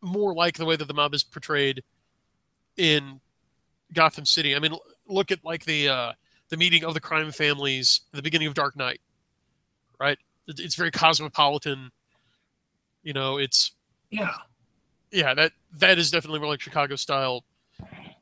more 0.00 0.34
like 0.34 0.56
the 0.56 0.64
way 0.64 0.76
that 0.76 0.86
the 0.86 0.94
mob 0.94 1.14
is 1.14 1.24
portrayed 1.24 1.82
in 2.76 3.20
Gotham 3.92 4.26
City. 4.26 4.54
I 4.54 4.58
mean, 4.58 4.74
look 5.08 5.30
at 5.30 5.44
like 5.44 5.64
the 5.64 5.88
uh, 5.88 6.12
the 6.54 6.58
meeting 6.58 6.84
of 6.84 6.94
the 6.94 7.00
crime 7.00 7.32
families 7.32 8.02
at 8.12 8.16
the 8.16 8.22
beginning 8.22 8.46
of 8.46 8.54
Dark 8.54 8.76
Knight, 8.76 9.00
right? 9.98 10.16
It's 10.46 10.76
very 10.76 10.92
cosmopolitan. 10.92 11.90
You 13.02 13.12
know, 13.12 13.38
it's 13.38 13.72
Yeah. 14.10 14.34
yeah 15.10 15.34
that 15.34 15.50
that 15.72 15.98
is 15.98 16.12
definitely 16.12 16.38
more 16.38 16.48
like 16.48 16.60
Chicago 16.60 16.94
style 16.94 17.44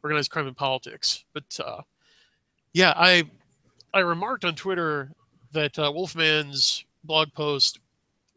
organized 0.02 0.30
crime 0.30 0.46
and 0.46 0.56
politics. 0.56 1.24
But 1.34 1.60
uh, 1.62 1.82
Yeah, 2.72 2.94
I 2.96 3.24
I 3.92 3.98
remarked 3.98 4.46
on 4.46 4.54
Twitter 4.54 5.12
that 5.52 5.78
uh, 5.78 5.92
Wolfman's 5.92 6.86
blog 7.04 7.34
post 7.34 7.80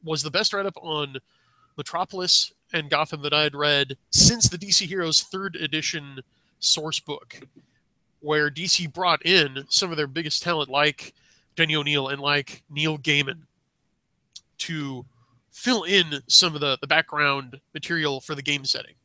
was 0.03 0.23
the 0.23 0.31
best 0.31 0.53
write 0.53 0.65
up 0.65 0.75
on 0.81 1.15
Metropolis 1.77 2.51
and 2.73 2.89
Gotham 2.89 3.21
that 3.21 3.33
I 3.33 3.43
had 3.43 3.55
read 3.55 3.95
since 4.09 4.49
the 4.49 4.57
DC 4.57 4.87
Heroes 4.87 5.21
third 5.21 5.55
edition 5.55 6.19
source 6.59 6.99
book, 6.99 7.39
where 8.25 8.49
DC 8.49 8.91
brought 8.91 9.23
in 9.23 9.65
some 9.69 9.91
of 9.91 9.97
their 9.97 10.07
biggest 10.07 10.41
talent, 10.41 10.67
like 10.67 11.13
Denny 11.55 11.75
O'Neil 11.75 12.07
and 12.07 12.19
like 12.19 12.63
Neil 12.71 12.97
Gaiman, 12.97 13.41
to 14.57 15.05
fill 15.51 15.83
in 15.83 16.21
some 16.27 16.55
of 16.55 16.61
the, 16.61 16.77
the 16.81 16.87
background 16.87 17.61
material 17.73 18.19
for 18.19 18.33
the 18.33 18.41
game 18.41 18.65
setting. 18.65 18.95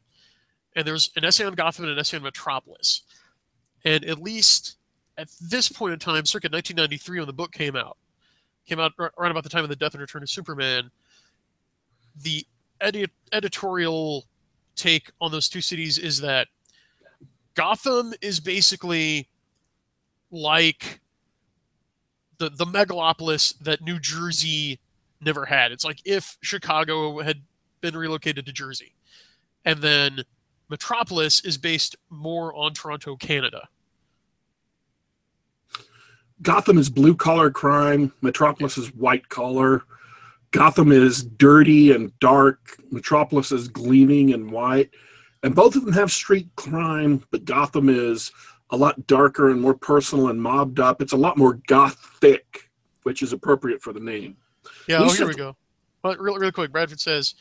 And 0.74 0.87
there's 0.87 1.11
an 1.16 1.24
essay 1.24 1.44
on 1.44 1.52
Gotham 1.52 1.85
and 1.85 1.92
an 1.92 1.98
essay 1.98 2.16
on 2.16 2.22
Metropolis. 2.22 3.02
And 3.85 4.04
at 4.06 4.22
least 4.22 4.78
at 5.18 5.28
this 5.38 5.68
point 5.68 5.92
in 5.92 5.98
time, 5.98 6.24
circa 6.24 6.46
1993, 6.46 7.18
when 7.18 7.26
the 7.26 7.33
book 7.33 7.52
came 7.52 7.76
out, 7.76 7.98
came 8.66 8.80
out 8.80 8.92
around 8.98 9.33
about 9.33 9.42
the 9.42 9.50
time 9.50 9.64
of 9.64 9.68
the 9.68 9.76
death 9.76 9.92
and 9.92 10.00
return 10.00 10.22
of 10.22 10.30
Superman, 10.30 10.90
the 12.22 12.46
edit- 12.80 13.11
editorial 13.33 14.24
take 14.76 15.11
on 15.20 15.30
those 15.30 15.48
two 15.48 15.61
cities 15.61 15.98
is 15.98 16.20
that 16.22 16.48
Gotham 17.61 18.14
is 18.23 18.40
basically 18.40 19.29
like 20.31 21.01
the 22.38 22.49
the 22.49 22.64
megalopolis 22.64 23.59
that 23.59 23.83
New 23.83 23.99
Jersey 23.99 24.81
never 25.20 25.44
had. 25.44 25.70
It's 25.70 25.85
like 25.85 26.01
if 26.07 26.38
Chicago 26.40 27.20
had 27.20 27.42
been 27.83 27.94
relocated 27.94 28.46
to 28.46 28.53
Jersey. 28.53 28.94
And 29.66 29.83
then 29.83 30.23
Metropolis 30.70 31.44
is 31.44 31.59
based 31.59 31.96
more 32.09 32.55
on 32.55 32.73
Toronto, 32.73 33.14
Canada. 33.16 33.68
Gotham 36.40 36.79
is 36.79 36.88
blue 36.88 37.14
collar 37.14 37.51
crime, 37.51 38.11
Metropolis 38.23 38.79
is 38.79 38.94
white 38.94 39.29
collar. 39.29 39.83
Gotham 40.51 40.92
is 40.92 41.23
dirty 41.23 41.92
and 41.92 42.18
dark, 42.20 42.79
Metropolis 42.90 43.53
is 43.53 43.68
gleaming 43.68 44.33
and 44.33 44.51
white. 44.51 44.88
And 45.42 45.55
both 45.55 45.74
of 45.76 45.85
them 45.85 45.94
have 45.94 46.11
street 46.11 46.48
crime, 46.57 47.24
but 47.31 47.44
Gotham 47.44 47.88
is 47.88 48.31
a 48.70 48.76
lot 48.76 49.07
darker 49.07 49.50
and 49.50 49.61
more 49.61 49.74
personal 49.74 50.29
and 50.29 50.40
mobbed 50.40 50.81
up. 50.81 51.00
It's 51.00 51.12
a 51.12 51.16
lot 51.16 51.37
more 51.37 51.61
gothic, 51.66 52.70
which 53.05 53.22
is 53.22 53.33
appropriate 53.33 53.83
for 53.83 53.92
the 53.92 54.00
name. 54.00 54.37
Yeah, 54.87 54.98
oh, 55.00 55.11
here 55.11 55.26
we 55.26 55.35
go. 55.35 55.57
Well, 56.03 56.16
really, 56.16 56.38
really 56.38 56.53
quick. 56.53 56.72
Bradford 56.72 57.00
says 57.00 57.35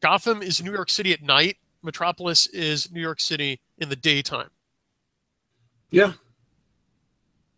Gotham 0.00 0.42
is 0.42 0.62
New 0.62 0.72
York 0.72 0.90
City 0.90 1.12
at 1.12 1.22
night. 1.22 1.56
Metropolis 1.82 2.46
is 2.48 2.90
New 2.90 3.00
York 3.00 3.20
City 3.20 3.60
in 3.78 3.88
the 3.88 3.96
daytime. 3.96 4.50
Yeah. 5.90 6.12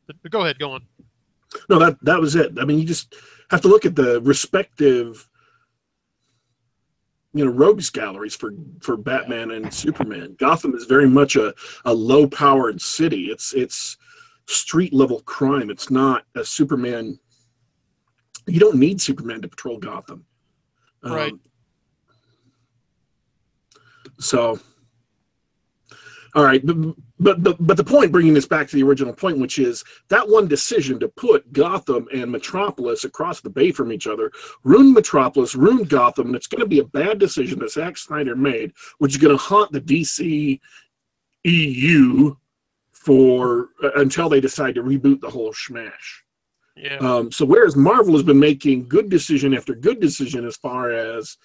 But, 0.07 0.17
but 0.23 0.31
go 0.31 0.43
ahead, 0.43 0.59
go 0.59 0.73
on. 0.73 0.83
No, 1.69 1.79
that 1.79 1.97
that 2.03 2.21
was 2.21 2.37
it. 2.37 2.53
I 2.61 2.65
mean, 2.65 2.79
you 2.79 2.85
just 2.85 3.15
have 3.51 3.61
to 3.63 3.69
look 3.69 3.85
at 3.85 3.97
the 3.97 4.21
respective, 4.21 5.29
you 7.33 7.45
know, 7.45 7.51
rogues 7.51 7.91
galleries 7.91 8.35
for 8.35 8.53
for 8.81 8.97
Batman 8.97 9.53
and 9.53 9.73
Superman. 9.73 10.37
Gotham 10.39 10.75
is 10.75 10.85
very 10.85 11.09
much 11.09 11.37
a 11.37 11.55
a 11.85 11.95
low 11.95 12.27
powered 12.27 12.81
city. 12.81 13.27
It's 13.27 13.55
it's 13.55 13.97
street 14.47 14.93
level 14.93 15.21
crime. 15.21 15.71
It's 15.71 15.91
not 15.91 16.25
a 16.35 16.45
Superman 16.45 17.19
you 18.51 18.59
don't 18.59 18.77
need 18.77 19.01
Superman 19.01 19.43
to 19.43 19.49
patrol 19.49 19.79
Gotham. 19.79 20.27
Um, 21.03 21.13
right. 21.13 21.33
So, 24.19 24.59
all 26.35 26.45
right, 26.45 26.63
but, 27.21 27.43
but 27.43 27.57
but 27.61 27.77
the 27.77 27.85
point, 27.85 28.11
bringing 28.11 28.35
this 28.35 28.47
back 28.47 28.67
to 28.69 28.77
the 28.77 28.83
original 28.83 29.13
point, 29.13 29.39
which 29.39 29.59
is 29.59 29.85
that 30.09 30.29
one 30.29 30.49
decision 30.49 30.99
to 31.01 31.09
put 31.09 31.53
Gotham 31.53 32.09
and 32.13 32.33
Metropolis 32.33 33.05
across 33.05 33.41
the 33.41 33.51
bay 33.51 33.71
from 33.71 33.93
each 33.93 34.07
other, 34.07 34.33
ruined 34.65 34.95
Metropolis, 34.95 35.55
ruined 35.55 35.91
Gotham, 35.91 36.29
and 36.29 36.37
it's 36.37 36.47
going 36.47 36.63
to 36.63 36.67
be 36.67 36.79
a 36.79 36.85
bad 36.85 37.19
decision 37.19 37.59
that 37.59 37.73
Zack 37.73 37.99
Snyder 37.99 38.35
made, 38.35 38.73
which 38.99 39.13
is 39.13 39.19
going 39.19 39.37
to 39.37 39.43
haunt 39.43 39.71
the 39.71 39.81
DC 39.81 40.61
EU 41.45 42.37
for 42.93 43.69
uh, 43.83 43.93
until 43.97 44.29
they 44.29 44.41
decide 44.41 44.75
to 44.75 44.83
reboot 44.83 45.21
the 45.21 45.31
whole 45.31 45.53
smash. 45.53 46.25
Yeah. 46.77 46.97
Um, 46.97 47.31
so 47.31 47.45
whereas 47.45 47.77
Marvel 47.77 48.15
has 48.15 48.23
been 48.23 48.41
making 48.41 48.89
good 48.89 49.11
decision 49.11 49.55
after 49.55 49.75
good 49.75 50.01
decision 50.01 50.47
as 50.47 50.57
far 50.57 50.91
as, 50.91 51.37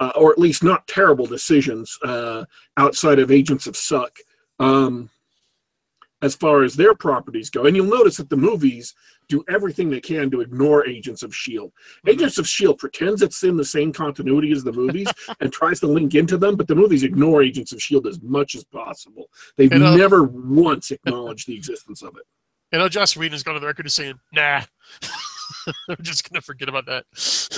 uh, 0.00 0.12
or 0.16 0.32
at 0.32 0.38
least 0.38 0.64
not 0.64 0.88
terrible 0.88 1.26
decisions 1.26 1.96
uh, 2.02 2.44
outside 2.76 3.20
of 3.20 3.30
Agents 3.30 3.66
of 3.66 3.76
Suck, 3.76 4.18
um, 4.58 5.08
as 6.22 6.34
far 6.34 6.62
as 6.62 6.74
their 6.74 6.94
properties 6.94 7.50
go. 7.50 7.66
And 7.66 7.74
you'll 7.74 7.86
notice 7.86 8.18
that 8.18 8.28
the 8.28 8.36
movies 8.36 8.94
do 9.28 9.44
everything 9.48 9.88
they 9.88 10.00
can 10.00 10.30
to 10.30 10.40
ignore 10.40 10.86
Agents 10.86 11.22
of 11.22 11.30
S.H.I.E.L.D. 11.30 11.72
Mm-hmm. 11.72 12.10
Agents 12.10 12.38
of 12.38 12.44
S.H.I.E.L.D. 12.44 12.78
pretends 12.78 13.22
it's 13.22 13.42
in 13.42 13.56
the 13.56 13.64
same 13.64 13.92
continuity 13.92 14.52
as 14.52 14.64
the 14.64 14.72
movies 14.72 15.08
and 15.40 15.52
tries 15.52 15.80
to 15.80 15.86
link 15.86 16.14
into 16.14 16.36
them, 16.36 16.56
but 16.56 16.68
the 16.68 16.74
movies 16.74 17.02
ignore 17.02 17.42
Agents 17.42 17.72
of 17.72 17.76
S.H.I.E.L.D. 17.76 18.08
as 18.08 18.20
much 18.22 18.54
as 18.54 18.64
possible. 18.64 19.26
They've 19.56 19.72
and, 19.72 19.82
uh, 19.82 19.96
never 19.96 20.24
once 20.24 20.90
acknowledged 20.90 21.46
the 21.46 21.56
existence 21.56 22.02
of 22.02 22.16
it. 22.16 22.24
You 22.72 22.78
know, 22.78 22.88
Joss 22.88 23.16
Whedon 23.16 23.32
has 23.32 23.42
gone 23.42 23.56
on 23.56 23.60
the 23.60 23.66
record 23.66 23.86
as 23.86 23.94
saying, 23.94 24.14
"Nah, 24.32 24.62
I'm 25.88 25.96
just 26.02 26.30
gonna 26.30 26.40
forget 26.40 26.68
about 26.68 26.86
that." 26.86 27.04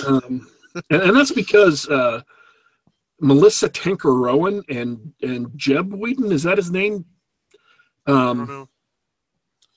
Um, 0.07 0.47
and, 0.89 1.03
and, 1.03 1.15
that's 1.15 1.31
because 1.31 1.87
uh, 1.87 2.21
Melissa 3.19 3.69
Tancharoen 3.69 4.63
and 4.69 5.13
and 5.21 5.51
Jeb 5.55 5.93
Whedon 5.93 6.31
is 6.31 6.43
that 6.43 6.57
his 6.57 6.71
name? 6.71 7.05
Um, 8.05 8.67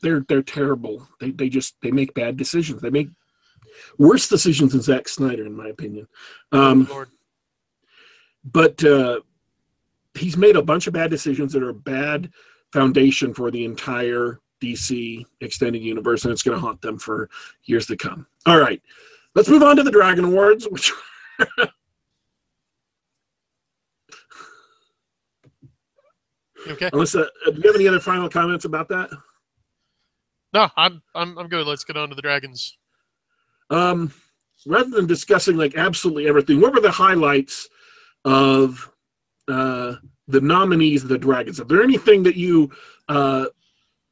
they're 0.03 0.25
they're 0.29 0.43
terrible. 0.43 1.07
They 1.21 1.31
they 1.31 1.49
just 1.49 1.77
they 1.83 1.91
make 1.91 2.15
bad 2.15 2.37
decisions. 2.37 2.83
They 2.83 2.91
make 2.91 3.09
worse 3.99 4.29
decisions 4.29 4.73
than 4.73 4.83
Zack 4.83 5.09
Snyder, 5.09 5.47
in 5.47 5.57
my 5.57 5.69
opinion. 5.69 6.07
Um, 6.53 6.89
oh, 6.91 7.05
but 8.45 8.83
uh, 8.85 9.21
he's 10.15 10.37
made 10.37 10.57
a 10.57 10.63
bunch 10.63 10.87
of 10.87 10.93
bad 10.93 11.11
decisions 11.11 11.53
that 11.53 11.63
are 11.63 11.71
a 11.71 11.75
bad 11.75 12.31
foundation 12.73 13.35
for 13.35 13.51
the 13.51 13.65
entire 13.65 14.41
DC 14.63 15.25
extended 15.41 15.83
universe, 15.83 16.25
and 16.25 16.33
it's 16.33 16.43
going 16.43 16.57
to 16.57 16.61
haunt 16.61 16.81
them 16.83 16.99
for 16.99 17.29
years 17.65 17.87
to 17.87 17.97
come. 17.97 18.27
All 18.47 18.59
right, 18.59 18.83
let's 19.35 19.49
move 19.49 19.63
on 19.63 19.77
to 19.77 19.83
the 19.83 19.91
Dragon 19.91 20.25
Awards, 20.25 20.67
which. 20.69 20.93
okay. 26.69 26.91
Alyssa, 26.91 27.27
uh, 27.47 27.51
do 27.51 27.61
you 27.61 27.69
have 27.69 27.77
any 27.77 27.89
other 27.89 28.01
final 28.01 28.29
comments 28.29 28.65
about 28.65 28.89
that? 28.89 29.11
No, 30.53 30.69
I'm 30.77 31.03
I'm 31.15 31.39
I'm 31.39 31.49
good. 31.49 31.67
Let's 31.67 31.85
get 31.85 31.97
on 31.97 32.09
to 32.09 32.15
the 32.15 32.23
dragons. 32.23 32.77
Um, 33.71 34.13
rather 34.67 34.91
than 34.91 35.07
discussing 35.07 35.57
like 35.57 35.77
absolutely 35.77 36.29
everything, 36.29 36.61
what 36.61 36.73
were 36.73 36.81
the 36.81 36.91
highlights 36.91 37.69
of 38.25 38.91
uh, 39.49 39.95
the 40.29 40.41
nominees 40.41 41.03
of 41.03 41.09
the 41.09 41.19
dragons? 41.19 41.61
Are 41.61 41.65
there 41.65 41.83
anything 41.83 42.23
that 42.23 42.37
you 42.37 42.71
uh, 43.09 43.47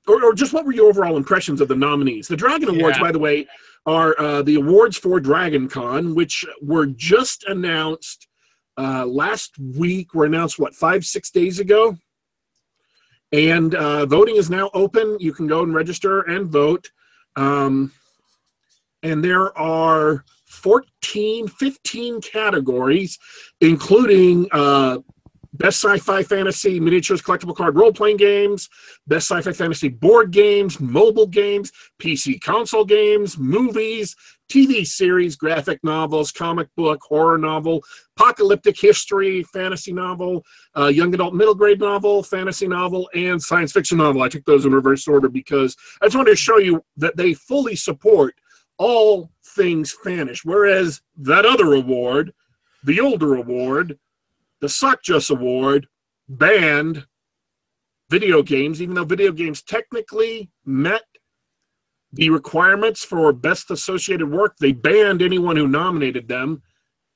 or, 0.07 0.25
or 0.25 0.35
just 0.35 0.53
what 0.53 0.65
were 0.65 0.73
your 0.73 0.89
overall 0.89 1.17
impressions 1.17 1.61
of 1.61 1.69
the 1.69 1.77
nominees? 1.77 2.29
The 2.29 2.37
Dragon 2.37 2.69
Awards, 2.69 2.99
yeah. 2.99 3.03
by 3.03 3.13
the 3.13 3.19
way, 3.19 3.47
are 3.87 4.19
uh, 4.19 4.43
the 4.43 4.57
awards 4.57 4.97
for 4.97 5.21
Dragon 5.21 5.69
Con, 5.69 6.15
which 6.15 6.45
were 6.63 6.87
just 6.87 7.45
announced 7.45 8.29
uh, 8.77 9.07
last 9.07 9.59
week. 9.59 10.15
Were 10.15 10.27
announced 10.27 10.59
what 10.59 10.75
five 10.75 11.05
six 11.05 11.31
days 11.31 11.59
ago, 11.59 11.97
and 13.35 13.75
uh, 13.75 14.07
voting 14.07 14.37
is 14.37 14.49
now 14.49 14.71
open. 14.75 15.17
You 15.19 15.33
can 15.33 15.49
go 15.49 15.65
and 15.65 15.75
register 15.75 16.21
and 16.21 16.47
vote. 16.47 16.91
Um, 17.35 17.91
and 19.03 19.25
there 19.25 19.57
are 19.59 20.25
14, 20.47 21.49
15 21.49 22.21
categories, 22.21 23.19
including 23.61 24.47
uh, 24.53 24.99
Best 25.53 25.85
Sci-Fi 25.85 26.23
Fantasy 26.23 26.79
Miniatures 26.79 27.23
Collectible 27.23 27.57
Card 27.57 27.75
Role-Playing 27.75 28.19
Games, 28.19 28.69
Best 29.09 29.29
Sci-Fi 29.29 29.53
Fantasy 29.53 29.89
Board 29.89 30.31
Games, 30.31 30.79
Mobile 30.79 31.27
Games, 31.27 31.73
PC 32.01 32.41
Console 32.41 32.85
Games, 32.85 33.37
Movies, 33.37 34.15
TV 34.49 34.87
Series, 34.87 35.37
Graphic 35.37 35.83
Novels, 35.83 36.31
Comic 36.31 36.69
Book, 36.77 37.01
Horror 37.03 37.39
Novel, 37.39 37.83
Apocalyptic 38.17 38.79
History, 38.79 39.43
Fantasy 39.43 39.93
Novel, 39.93 40.45
uh, 40.77 40.87
Young 40.87 41.13
Adult 41.15 41.35
Middle 41.35 41.55
Grade 41.55 41.81
Novel, 41.81 42.23
Fantasy 42.23 42.69
Novel, 42.69 43.09
and 43.15 43.43
Science 43.43 43.73
Fiction 43.73 43.99
Novel. 43.99 44.23
I 44.23 44.29
took 44.29 44.45
those 44.45 44.65
in 44.65 44.73
reverse 44.73 45.09
order 45.09 45.29
because 45.29 45.77
I 46.01 46.07
just 46.07 46.17
wanted 46.17 46.31
to 46.31 46.37
show 46.37 46.59
you 46.59 46.85
that 46.97 47.17
they 47.17 47.35
fully 47.35 47.77
support 47.77 48.35
all 48.79 49.31
things 49.45 49.95
Fanish, 50.05 50.41
whereas 50.45 51.01
that 51.17 51.47
other 51.47 51.73
award, 51.73 52.33
the 52.83 53.01
older 53.01 53.35
award, 53.35 53.99
the 54.61 54.67
SuckJuss 54.67 55.31
Award 55.31 55.89
banned 56.29 57.07
video 58.11 58.43
games, 58.43 58.81
even 58.81 58.95
though 58.95 59.05
video 59.05 59.33
games 59.33 59.63
technically 59.63 60.51
met 60.65 61.03
the 62.15 62.31
requirements 62.31 63.05
for 63.05 63.33
best 63.33 63.71
associated 63.71 64.31
work. 64.31 64.57
They 64.57 64.73
banned 64.73 65.23
anyone 65.23 65.57
who 65.57 65.69
nominated 65.69 66.29
them 66.29 66.63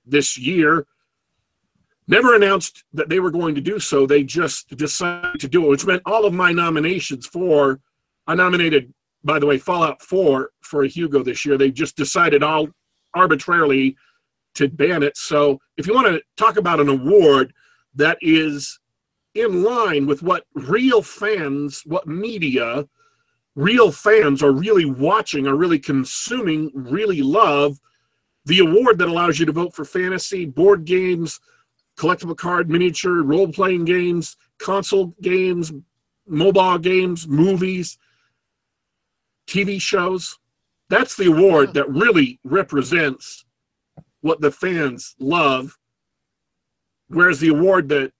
this 0.05 0.37
year. 0.39 0.87
Never 2.07 2.35
announced 2.35 2.85
that 2.93 3.09
they 3.09 3.21
were 3.21 3.31
going 3.31 3.55
to 3.55 3.61
do 3.61 3.79
so. 3.79 4.07
They 4.07 4.23
just 4.23 4.77
decided 4.77 5.41
to 5.41 5.49
do 5.49 5.65
it, 5.65 5.69
which 5.69 5.87
meant 5.87 6.03
all 6.07 6.25
of 6.25 6.33
my 6.33 6.53
nominations 6.53 7.27
for 7.27 7.81
I 8.27 8.35
nominated 8.35 8.93
by 9.25 9.39
the 9.39 9.47
way, 9.47 9.59
Fallout 9.59 10.03
4 10.03 10.51
for 10.61 10.85
a 10.85 10.89
Hugo 10.89 11.23
this 11.23 11.45
year. 11.45 11.59
They 11.59 11.71
just 11.71 11.97
decided 11.97 12.43
all 12.43 12.69
arbitrarily 13.15 13.97
to 14.55 14.69
ban 14.69 15.03
it. 15.03 15.17
So 15.17 15.61
if 15.77 15.87
you 15.87 15.95
want 15.95 16.07
to 16.09 16.23
talk 16.37 16.57
about 16.57 16.81
an 16.81 16.89
award 16.89 17.53
that 17.95 18.19
is 18.21 18.79
in 19.35 19.63
line 19.63 20.07
with 20.07 20.23
what 20.23 20.45
real 20.55 21.03
fans, 21.03 21.83
what 21.85 22.07
media, 22.07 22.87
real 23.59 23.91
fans 23.91 24.41
are 24.41 24.53
really 24.53 24.85
watching, 24.85 25.49
are 25.49 25.57
really 25.57 25.81
consuming, 25.81 26.71
really 26.73 27.23
love, 27.23 27.81
the 28.45 28.61
award 28.61 28.99
that 28.99 29.09
allows 29.09 29.41
you 29.41 29.47
to 29.47 29.51
vote 29.51 29.75
for 29.75 29.85
fantasy, 29.85 30.47
board 30.47 30.85
games, 30.85 31.41
collectible 31.97 32.37
card, 32.37 32.71
miniature, 32.71 33.21
role 33.25 33.49
playing 33.49 33.85
games, 33.85 34.37
console 34.59 35.07
games, 35.21 35.73
mobile 36.25 36.79
games, 36.79 37.27
movies, 37.27 37.99
TV 39.49 39.81
shows. 39.81 40.39
That's 40.89 41.17
the 41.17 41.27
award 41.27 41.75
that 41.75 41.91
really 41.91 42.39
represents 42.45 43.45
what 44.21 44.41
the 44.41 44.53
fans 44.53 45.17
love. 45.19 45.77
Whereas 47.09 47.41
the 47.41 47.49
award 47.49 47.89
that 47.89 48.13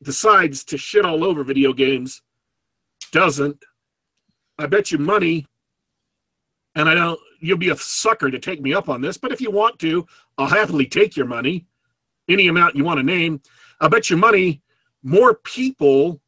decides 0.00 0.62
to 0.66 0.78
shit 0.78 1.04
all 1.04 1.24
over 1.24 1.42
video 1.42 1.72
games 1.72 2.22
doesn't. 3.10 3.64
I 4.58 4.66
bet 4.66 4.92
you 4.92 4.98
money, 4.98 5.46
and 6.74 6.88
I 6.88 6.94
don't, 6.94 7.20
you'll 7.40 7.58
be 7.58 7.70
a 7.70 7.76
sucker 7.76 8.30
to 8.30 8.38
take 8.38 8.60
me 8.60 8.72
up 8.72 8.88
on 8.88 9.00
this, 9.00 9.18
but 9.18 9.32
if 9.32 9.40
you 9.40 9.50
want 9.50 9.78
to, 9.80 10.06
I'll 10.38 10.46
happily 10.46 10.86
take 10.86 11.16
your 11.16 11.26
money, 11.26 11.66
any 12.28 12.48
amount 12.48 12.76
you 12.76 12.84
want 12.84 12.98
to 12.98 13.02
name. 13.04 13.40
I 13.80 13.88
bet 13.88 14.10
you 14.10 14.16
money 14.16 14.62
more 15.02 15.34
people 15.34 16.20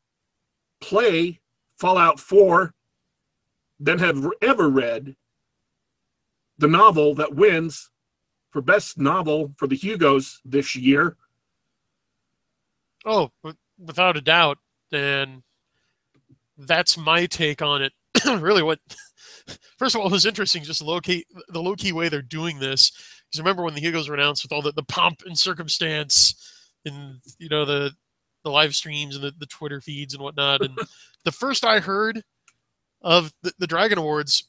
play 0.80 1.40
Fallout 1.78 2.20
4 2.20 2.74
than 3.80 3.98
have 3.98 4.26
ever 4.42 4.68
read 4.68 5.16
the 6.58 6.68
novel 6.68 7.14
that 7.14 7.34
wins 7.34 7.90
for 8.50 8.62
best 8.62 8.98
novel 8.98 9.52
for 9.56 9.66
the 9.66 9.76
Hugos 9.76 10.40
this 10.44 10.74
year. 10.74 11.16
Oh, 13.04 13.30
without 13.78 14.16
a 14.16 14.20
doubt. 14.20 14.58
And 14.92 15.42
that's 16.56 16.96
my 16.96 17.26
take 17.26 17.60
on 17.60 17.82
it. 17.82 17.92
really, 18.40 18.62
what 18.62 18.78
first 19.78 19.94
of 19.94 20.00
all, 20.00 20.08
it 20.08 20.12
was 20.12 20.26
interesting 20.26 20.62
just 20.62 20.82
key 21.02 21.24
the 21.48 21.62
low 21.62 21.74
key 21.74 21.92
way 21.92 22.08
they're 22.08 22.22
doing 22.22 22.58
this. 22.58 22.90
Because 22.90 23.40
remember 23.40 23.62
when 23.62 23.74
the 23.74 23.80
Hugos 23.80 24.08
were 24.08 24.14
announced 24.14 24.44
with 24.44 24.52
all 24.52 24.62
the, 24.62 24.72
the 24.72 24.84
pomp 24.84 25.22
and 25.26 25.38
circumstance 25.38 26.34
and 26.84 27.20
you 27.38 27.48
know 27.48 27.64
the 27.64 27.92
the 28.44 28.50
live 28.50 28.74
streams 28.76 29.16
and 29.16 29.24
the, 29.24 29.32
the 29.38 29.46
Twitter 29.46 29.80
feeds 29.80 30.14
and 30.14 30.22
whatnot. 30.22 30.60
And 30.62 30.78
the 31.24 31.32
first 31.32 31.64
I 31.64 31.80
heard 31.80 32.22
of 33.02 33.32
the, 33.42 33.52
the 33.58 33.66
Dragon 33.66 33.98
Awards 33.98 34.48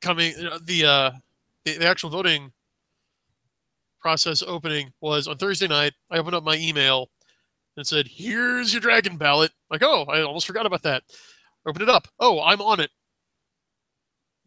coming, 0.00 0.32
the, 0.64 0.84
uh, 0.84 1.10
the 1.64 1.78
the 1.78 1.86
actual 1.86 2.10
voting 2.10 2.52
process 4.00 4.42
opening 4.42 4.90
was 5.00 5.28
on 5.28 5.36
Thursday 5.36 5.68
night. 5.68 5.92
I 6.10 6.18
opened 6.18 6.34
up 6.34 6.44
my 6.44 6.56
email 6.56 7.10
and 7.76 7.86
said, 7.86 8.06
"Here's 8.08 8.72
your 8.72 8.80
Dragon 8.80 9.16
ballot." 9.16 9.52
Like, 9.70 9.82
oh, 9.82 10.04
I 10.04 10.22
almost 10.22 10.46
forgot 10.46 10.66
about 10.66 10.82
that. 10.82 11.02
Open 11.66 11.82
it 11.82 11.88
up. 11.88 12.08
Oh, 12.20 12.42
I'm 12.42 12.60
on 12.60 12.80
it. 12.80 12.90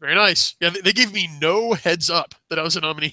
Very 0.00 0.14
nice. 0.14 0.54
Yeah, 0.60 0.70
they 0.70 0.92
gave 0.92 1.12
me 1.12 1.28
no 1.40 1.72
heads 1.72 2.08
up 2.08 2.34
that 2.50 2.58
I 2.58 2.62
was 2.62 2.76
a 2.76 2.80
nominee. 2.80 3.12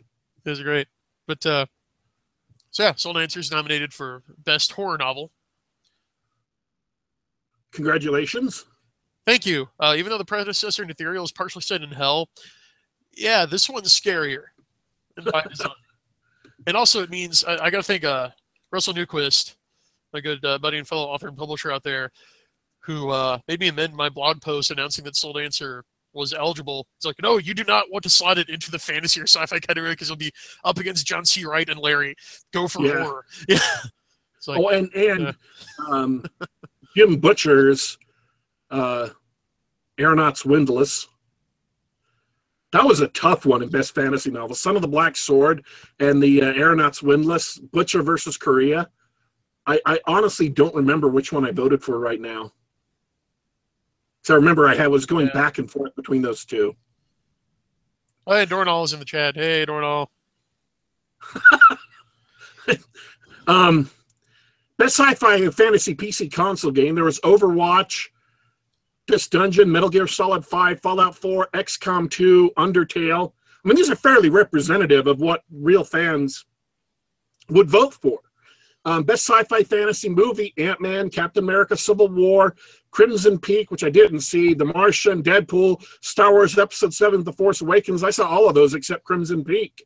it 0.44 0.50
was 0.50 0.62
great. 0.62 0.88
But 1.26 1.44
uh, 1.44 1.66
so 2.70 2.84
yeah, 2.84 2.94
Soul 2.94 3.12
Dancer 3.12 3.40
is 3.40 3.50
nominated 3.50 3.92
for 3.92 4.22
best 4.44 4.72
horror 4.72 4.96
novel. 4.96 5.30
Congratulations. 7.72 8.64
Thank 9.26 9.46
you. 9.46 9.68
Uh, 9.78 9.94
even 9.96 10.10
though 10.10 10.18
the 10.18 10.24
predecessor, 10.24 10.84
Nethereal, 10.84 11.24
is 11.24 11.32
partially 11.32 11.62
set 11.62 11.82
in 11.82 11.90
hell, 11.90 12.28
yeah, 13.14 13.46
this 13.46 13.68
one's 13.68 13.88
scarier. 13.88 14.44
and 16.66 16.76
also, 16.76 17.02
it 17.02 17.10
means 17.10 17.44
I, 17.44 17.66
I 17.66 17.70
got 17.70 17.78
to 17.78 17.82
thank 17.82 18.04
uh, 18.04 18.30
Russell 18.70 18.94
Newquist, 18.94 19.54
my 20.12 20.20
good 20.20 20.44
uh, 20.44 20.58
buddy 20.58 20.78
and 20.78 20.86
fellow 20.86 21.06
author 21.06 21.28
and 21.28 21.36
publisher 21.36 21.72
out 21.72 21.82
there, 21.82 22.10
who 22.80 23.10
uh, 23.10 23.38
made 23.48 23.60
me 23.60 23.68
amend 23.68 23.94
my 23.94 24.08
blog 24.08 24.40
post 24.40 24.70
announcing 24.70 25.04
that 25.04 25.16
Soul 25.16 25.34
Dancer 25.34 25.84
was 26.12 26.32
eligible. 26.32 26.86
It's 26.96 27.06
like, 27.06 27.16
no, 27.22 27.38
you 27.38 27.54
do 27.54 27.64
not 27.64 27.90
want 27.90 28.02
to 28.04 28.10
slot 28.10 28.38
it 28.38 28.48
into 28.48 28.70
the 28.70 28.78
fantasy 28.78 29.20
or 29.20 29.26
sci-fi 29.26 29.58
category 29.58 29.92
because 29.92 30.08
it'll 30.08 30.18
be 30.18 30.32
up 30.64 30.78
against 30.78 31.06
John 31.06 31.24
C. 31.24 31.44
Wright 31.44 31.68
and 31.68 31.80
Larry. 31.80 32.14
Go 32.52 32.68
for 32.68 32.84
yeah. 32.84 33.02
horror. 33.02 33.24
Yeah. 33.48 33.58
Like, 34.48 34.58
oh, 34.58 34.68
and 34.70 34.92
and 34.94 35.36
um, 35.88 36.24
Jim 36.96 37.18
Butcher's 37.18 37.96
uh, 38.72 39.10
Aeronauts 39.98 40.44
Windlass. 40.44 41.06
That 42.72 42.84
was 42.84 43.00
a 43.00 43.08
tough 43.08 43.46
one 43.46 43.62
in 43.62 43.68
Best 43.68 43.94
Fantasy 43.94 44.32
Novel. 44.32 44.56
Son 44.56 44.74
of 44.74 44.82
the 44.82 44.88
Black 44.88 45.16
Sword 45.16 45.64
and 46.00 46.20
the 46.20 46.42
uh, 46.42 46.52
Aeronauts 46.54 47.02
Windlass, 47.02 47.58
Butcher 47.58 48.02
versus 48.02 48.36
Correia. 48.36 48.88
I, 49.66 49.80
I 49.86 50.00
honestly 50.06 50.48
don't 50.48 50.74
remember 50.74 51.08
which 51.08 51.32
one 51.32 51.46
I 51.46 51.52
voted 51.52 51.82
for 51.82 51.98
right 51.98 52.20
now. 52.20 52.52
So 54.22 54.34
I 54.34 54.36
remember 54.36 54.68
I 54.68 54.74
had, 54.74 54.88
was 54.88 55.06
going 55.06 55.26
yeah. 55.28 55.32
back 55.32 55.58
and 55.58 55.70
forth 55.70 55.94
between 55.96 56.22
those 56.22 56.44
two. 56.44 56.76
Oh, 58.26 58.36
hey, 58.36 58.46
Dornall 58.46 58.84
is 58.84 58.92
in 58.92 59.00
the 59.00 59.04
chat. 59.04 59.34
Hey, 59.34 59.66
Dornall. 59.66 60.08
um, 63.46 63.90
best 64.78 64.96
sci-fi 64.96 65.36
and 65.36 65.54
fantasy 65.54 65.94
PC 65.94 66.32
console 66.32 66.70
game. 66.70 66.94
There 66.94 67.04
was 67.04 67.18
Overwatch, 67.20 68.08
This 69.08 69.26
Dungeon, 69.28 69.70
Metal 69.70 69.88
Gear 69.88 70.06
Solid 70.06 70.46
5, 70.46 70.80
Fallout 70.80 71.16
4, 71.16 71.48
XCOM 71.54 72.08
2, 72.10 72.52
Undertale. 72.56 73.32
I 73.64 73.68
mean, 73.68 73.76
these 73.76 73.90
are 73.90 73.96
fairly 73.96 74.30
representative 74.30 75.08
of 75.08 75.20
what 75.20 75.42
real 75.50 75.84
fans 75.84 76.44
would 77.48 77.68
vote 77.68 77.94
for. 77.94 78.20
Um, 78.84 79.04
best 79.04 79.26
sci-fi 79.26 79.62
fantasy 79.62 80.08
movie: 80.08 80.52
Ant 80.58 80.80
Man, 80.80 81.08
Captain 81.08 81.44
America: 81.44 81.76
Civil 81.76 82.08
War, 82.08 82.56
Crimson 82.90 83.38
Peak, 83.38 83.70
which 83.70 83.84
I 83.84 83.90
didn't 83.90 84.20
see, 84.20 84.54
The 84.54 84.64
Martian, 84.64 85.22
Deadpool, 85.22 85.84
Star 86.00 86.32
Wars 86.32 86.58
Episode 86.58 86.92
Seven: 86.92 87.22
The 87.22 87.32
Force 87.32 87.60
Awakens. 87.60 88.02
I 88.02 88.10
saw 88.10 88.26
all 88.28 88.48
of 88.48 88.54
those 88.54 88.74
except 88.74 89.04
Crimson 89.04 89.44
Peak. 89.44 89.84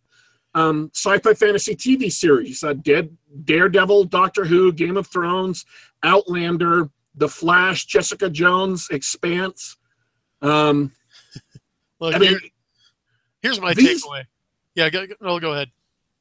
Um, 0.54 0.90
sci-fi 0.94 1.34
fantasy 1.34 1.76
TV 1.76 2.10
series: 2.10 2.64
uh, 2.64 2.72
Dead, 2.72 3.14
Daredevil, 3.44 4.04
Doctor 4.04 4.46
Who, 4.46 4.72
Game 4.72 4.96
of 4.96 5.06
Thrones, 5.08 5.66
Outlander, 6.02 6.88
The 7.14 7.28
Flash, 7.28 7.84
Jessica 7.84 8.30
Jones, 8.30 8.88
Expanse. 8.90 9.76
Um, 10.40 10.92
Look, 12.00 12.14
I 12.14 12.18
mean, 12.18 12.30
here, 12.30 12.40
here's 13.42 13.60
my 13.60 13.74
these, 13.74 14.02
takeaway. 14.04 14.24
Yeah, 14.74 14.88
go, 14.88 15.06
go, 15.06 15.38
go 15.38 15.52
ahead 15.52 15.70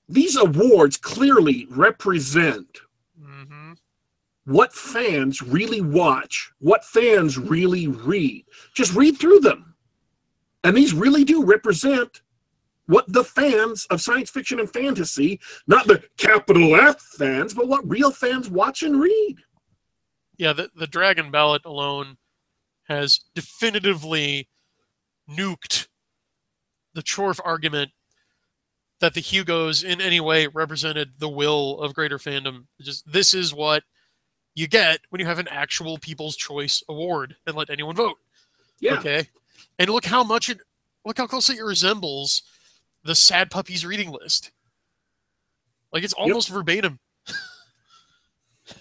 these 0.08 0.36
awards 0.36 0.98
clearly 0.98 1.68
represent 1.70 2.80
mm-hmm. 3.22 3.74
what 4.46 4.74
fans 4.74 5.42
really 5.42 5.82
watch, 5.82 6.52
what 6.60 6.86
fans 6.86 7.38
really 7.38 7.88
read. 7.88 8.46
Just 8.74 8.94
read 8.94 9.18
through 9.18 9.40
them. 9.40 9.76
And 10.64 10.76
these 10.76 10.94
really 10.94 11.24
do 11.24 11.44
represent 11.44 12.22
what 12.88 13.06
the 13.12 13.24
fans 13.24 13.86
of 13.90 14.02
science 14.02 14.30
fiction 14.30 14.60
and 14.60 14.72
fantasy, 14.72 15.40
not 15.68 15.88
the 15.88 16.04
capital 16.18 16.76
F 16.76 17.02
fans, 17.02 17.54
but 17.54 17.68
what 17.68 17.90
real 17.90 18.12
fans 18.12 18.50
watch 18.50 18.84
and 18.84 19.00
read. 19.00 19.38
Yeah, 20.38 20.54
the, 20.54 20.70
the 20.76 20.88
Dragon 20.88 21.32
Ballot 21.32 21.64
alone 21.66 22.18
has 22.88 23.22
definitively 23.34 24.50
nuked 25.30 25.88
the 26.94 27.02
Chorf 27.02 27.40
argument 27.44 27.92
that 29.00 29.14
the 29.14 29.22
Hugos 29.22 29.84
in 29.84 30.02
any 30.02 30.20
way 30.20 30.48
represented 30.48 31.14
the 31.20 31.30
will 31.30 31.80
of 31.80 31.94
greater 31.94 32.18
fandom. 32.18 32.66
Just 32.82 33.10
this 33.12 33.34
is 33.34 33.54
what 33.54 33.84
you 34.54 34.68
get 34.68 35.02
when 35.10 35.20
you 35.20 35.26
have 35.26 35.40
an 35.40 35.50
actual 35.50 35.98
People's 35.98 36.36
Choice 36.36 36.84
Award 36.88 37.36
and 37.46 37.56
let 37.56 37.70
anyone 37.70 37.96
vote. 37.96 38.18
Yeah. 38.80 39.00
Okay. 39.00 39.28
And 39.78 39.90
look 39.90 40.06
how 40.06 40.24
much 40.24 40.50
it 40.50 40.60
look 41.04 41.18
how 41.18 41.28
closely 41.28 41.58
it 41.58 41.64
resembles 41.64 42.44
the 43.04 43.16
Sad 43.16 43.52
Puppies 43.52 43.86
reading 43.86 44.12
list. 44.12 44.52
Like 45.92 46.04
it's 46.04 46.14
almost 46.14 46.50
yep. 46.50 46.56
verbatim. 46.56 47.00
and 48.68 48.80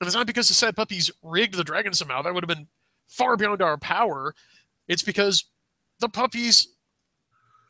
it's 0.00 0.14
not 0.14 0.26
because 0.26 0.48
the 0.48 0.54
Sad 0.54 0.76
Puppies 0.76 1.10
rigged 1.22 1.54
the 1.54 1.64
dragon 1.64 1.92
somehow. 1.92 2.22
That 2.22 2.34
would 2.34 2.42
have 2.42 2.56
been 2.56 2.68
far 3.06 3.36
beyond 3.36 3.62
our 3.62 3.76
power. 3.76 4.34
It's 4.88 5.02
because 5.02 5.44
the 6.00 6.08
puppies 6.08 6.68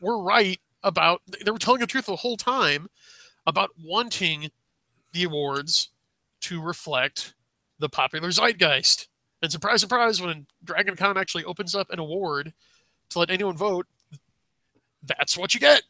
were 0.00 0.22
right 0.22 0.58
about 0.84 1.22
they 1.44 1.50
were 1.50 1.58
telling 1.58 1.80
the 1.80 1.86
truth 1.86 2.06
the 2.06 2.16
whole 2.16 2.36
time 2.36 2.88
about 3.46 3.70
wanting 3.82 4.50
the 5.12 5.24
awards 5.24 5.90
to 6.40 6.60
reflect 6.60 7.34
the 7.78 7.88
popular 7.88 8.30
zeitgeist. 8.30 9.08
And 9.42 9.50
surprise, 9.50 9.80
surprise, 9.80 10.20
when 10.22 10.46
Dragon 10.64 10.96
Con 10.96 11.18
actually 11.18 11.44
opens 11.44 11.74
up 11.74 11.90
an 11.90 11.98
award 11.98 12.52
to 13.10 13.18
let 13.18 13.30
anyone 13.30 13.56
vote, 13.56 13.86
that's 15.02 15.36
what 15.36 15.52
you 15.52 15.60
get. 15.60 15.82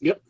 Yep. 0.00 0.22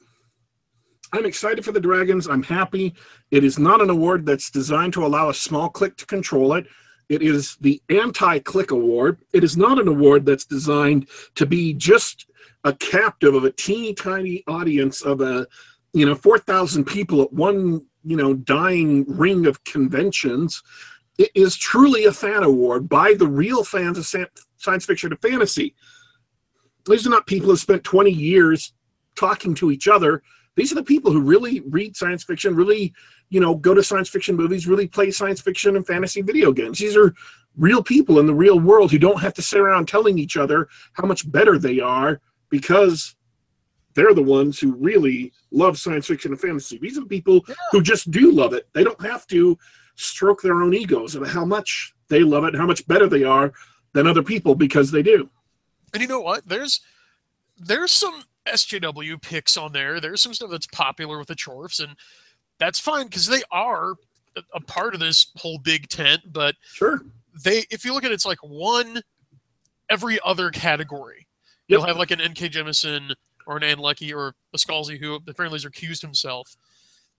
I'm 1.13 1.27
excited 1.27 1.65
for 1.65 1.73
the 1.73 1.81
Dragons. 1.81 2.29
I'm 2.29 2.43
happy. 2.43 2.95
It 3.31 3.45
is 3.45 3.59
not 3.59 3.81
an 3.81 3.91
award 3.91 4.27
that's 4.27 4.51
designed 4.51 4.93
to 4.95 5.05
allow 5.05 5.29
a 5.29 5.35
small 5.35 5.69
clique 5.69 5.97
to 5.97 6.07
control 6.07 6.55
it. 6.55 6.67
It 7.11 7.23
is 7.23 7.57
the 7.61 7.83
Anti 7.89 8.39
Click 8.39 8.71
Award. 8.71 9.19
It 9.33 9.43
is 9.43 9.57
not 9.57 9.81
an 9.81 9.89
award 9.89 10.25
that's 10.25 10.45
designed 10.45 11.09
to 11.35 11.45
be 11.45 11.75
just 11.75 12.27
a 12.63 12.73
captive 12.73 13.35
of 13.35 13.43
a 13.43 13.51
teeny 13.51 13.93
tiny 13.95 14.45
audience 14.47 15.03
of 15.03 15.21
a, 15.21 15.49
you 15.93 16.07
know, 16.07 16.15
4,000 16.15 16.85
people 16.85 17.21
at 17.21 17.33
one, 17.33 17.85
you 18.05 18.17
know, 18.17 18.35
dying 18.35 19.05
ring 19.09 19.45
of 19.47 19.65
conventions. 19.65 20.63
It 21.19 21.33
is 21.35 21.57
truly 21.57 22.05
a 22.05 22.13
fan 22.13 22.45
award 22.45 22.89
by 22.89 23.15
the 23.15 23.27
real 23.27 23.65
fans 23.65 23.99
of 23.99 24.07
science 24.57 24.85
fiction 24.85 25.11
and 25.11 25.21
fantasy. 25.21 25.75
These 26.87 27.09
are 27.09 27.11
not 27.11 27.27
people 27.27 27.49
who 27.49 27.57
spent 27.57 27.83
20 27.83 28.13
years 28.13 28.73
talking 29.17 29.55
to 29.57 29.73
each 29.73 29.89
other. 29.89 30.23
These 30.57 30.73
are 30.73 30.77
the 30.77 30.83
people 30.83 31.13
who 31.13 31.21
really 31.21 31.61
read 31.61 31.97
science 31.97 32.25
fiction, 32.25 32.55
really, 32.55 32.93
you 33.29 33.41
know, 33.41 33.55
go 33.55 33.73
to 33.73 33.83
science 33.83 34.09
fiction 34.09 34.37
movies, 34.37 34.67
really 34.67 34.89
play 34.89 35.11
science 35.11 35.41
fiction 35.41 35.77
and 35.77 35.87
fantasy 35.87 36.23
video 36.23 36.53
games. 36.53 36.79
These 36.79 36.97
are 36.97 37.15
real 37.57 37.83
people 37.83 38.19
in 38.19 38.27
the 38.27 38.35
real 38.35 38.59
world 38.59 38.91
who 38.91 38.99
don't 38.99 39.21
have 39.21 39.35
to 39.35 39.43
sit 39.43 39.61
around 39.61 39.87
telling 39.87 40.19
each 40.19 40.37
other 40.37 40.69
how 40.95 41.07
much 41.07 41.31
better 41.31 41.59
they 41.59 41.81
are 41.81 42.21
because 42.49 43.15
they're 43.95 44.15
the 44.15 44.23
ones 44.23 44.59
who 44.59 44.73
really 44.73 45.33
love 45.51 45.79
science 45.79 46.07
fiction 46.07 46.33
and 46.33 46.41
fantasy. 46.41 46.79
These 46.79 46.99
are 46.99 47.03
the 47.03 47.07
people 47.07 47.41
yeah. 47.49 47.55
who 47.73 47.83
just 47.83 48.11
do 48.11 48.31
love 48.31 48.53
it. 48.53 48.69
They 48.73 48.85
don't 48.85 49.01
have 49.05 49.27
to 49.29 49.59
stroke 49.97 50.43
their 50.43 50.63
own 50.63 50.75
egos 50.75 51.15
about 51.15 51.29
how 51.29 51.45
much 51.45 51.95
they 52.09 52.21
love 52.21 52.45
it, 52.45 52.49
and 52.49 52.57
how 52.57 52.67
much 52.67 52.87
better 52.87 53.09
they 53.09 53.25
are 53.25 53.53
than 53.93 54.07
other 54.07 54.23
people 54.23 54.55
because 54.55 54.91
they 54.91 55.03
do. 55.03 55.29
And 55.93 56.03
you 56.03 56.09
know 56.09 56.21
what? 56.21 56.49
There's 56.49 56.81
there's 57.59 57.93
some 57.93 58.25
SJW 58.47 59.21
picks 59.23 59.57
on 59.57 59.73
there. 59.73 60.01
There's 60.01 60.23
some 60.23 60.35
stuff 60.35 60.51
that's 60.51 60.67
popular 60.69 61.19
with 61.19 61.29
the 61.29 61.37
Chorfs, 61.37 61.83
and 61.83 61.97
that's 62.59 62.79
fine 62.79 63.07
because 63.07 63.27
they 63.27 63.43
are 63.51 63.95
a 64.55 64.61
part 64.61 64.95
of 64.95 65.01
this 65.01 65.29
whole 65.37 65.59
big 65.59 65.89
tent. 65.89 66.33
But 66.33 66.57
sure, 66.65 67.03
they 67.45 67.65
if 67.71 67.85
you 67.85 67.93
look 67.93 68.05
at 68.05 68.11
it, 68.11 68.15
it's 68.15 68.27
like 68.27 68.39
one 68.43 69.03
every 69.89 70.19
other 70.25 70.51
category. 70.51 71.27
Yep. 71.69 71.79
You'll 71.79 71.87
have 71.87 71.97
like 71.97 72.11
an 72.11 72.21
N.K. 72.21 72.49
Jemisin 72.49 73.15
or 73.47 73.57
an 73.57 73.65
Ann 73.65 73.79
Leckie 73.79 74.13
or 74.13 74.35
a 74.53 74.57
Scalzi 74.57 74.99
who 74.99 75.15
apparently 75.15 75.57
has 75.57 75.65
accused 75.65 76.03
himself. 76.03 76.57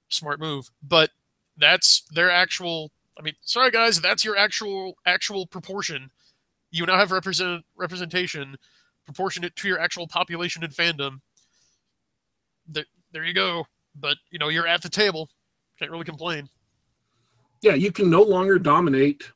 Smart 0.10 0.40
move, 0.40 0.70
but 0.84 1.12
that's 1.58 2.02
their 2.14 2.32
actual. 2.32 2.92
I 3.20 3.24
mean, 3.24 3.36
sorry 3.42 3.72
guys, 3.72 4.02
that's 4.02 4.26
your 4.26 4.38
actual 4.38 4.96
actual 5.06 5.46
proportion 5.46 6.10
you 6.72 6.86
now 6.86 6.98
have 6.98 7.12
represent 7.12 7.64
representation 7.76 8.56
proportionate 9.14 9.56
to 9.58 9.68
your 9.68 9.80
actual 9.80 10.08
population 10.08 10.64
and 10.64 10.74
fandom. 10.74 11.20
There, 12.68 12.86
there 13.12 13.24
you 13.24 13.34
go. 13.34 13.66
But 13.96 14.18
you 14.32 14.40
know, 14.40 14.50
you're 14.50 14.68
at 14.68 14.82
the 14.82 14.90
table. 14.90 15.30
Can't 15.78 15.92
really 15.92 16.06
complain. 16.06 16.48
Yeah, 17.62 17.74
you 17.74 17.92
can 17.92 18.10
no 18.10 18.22
longer 18.22 18.58
dominate 18.58 19.32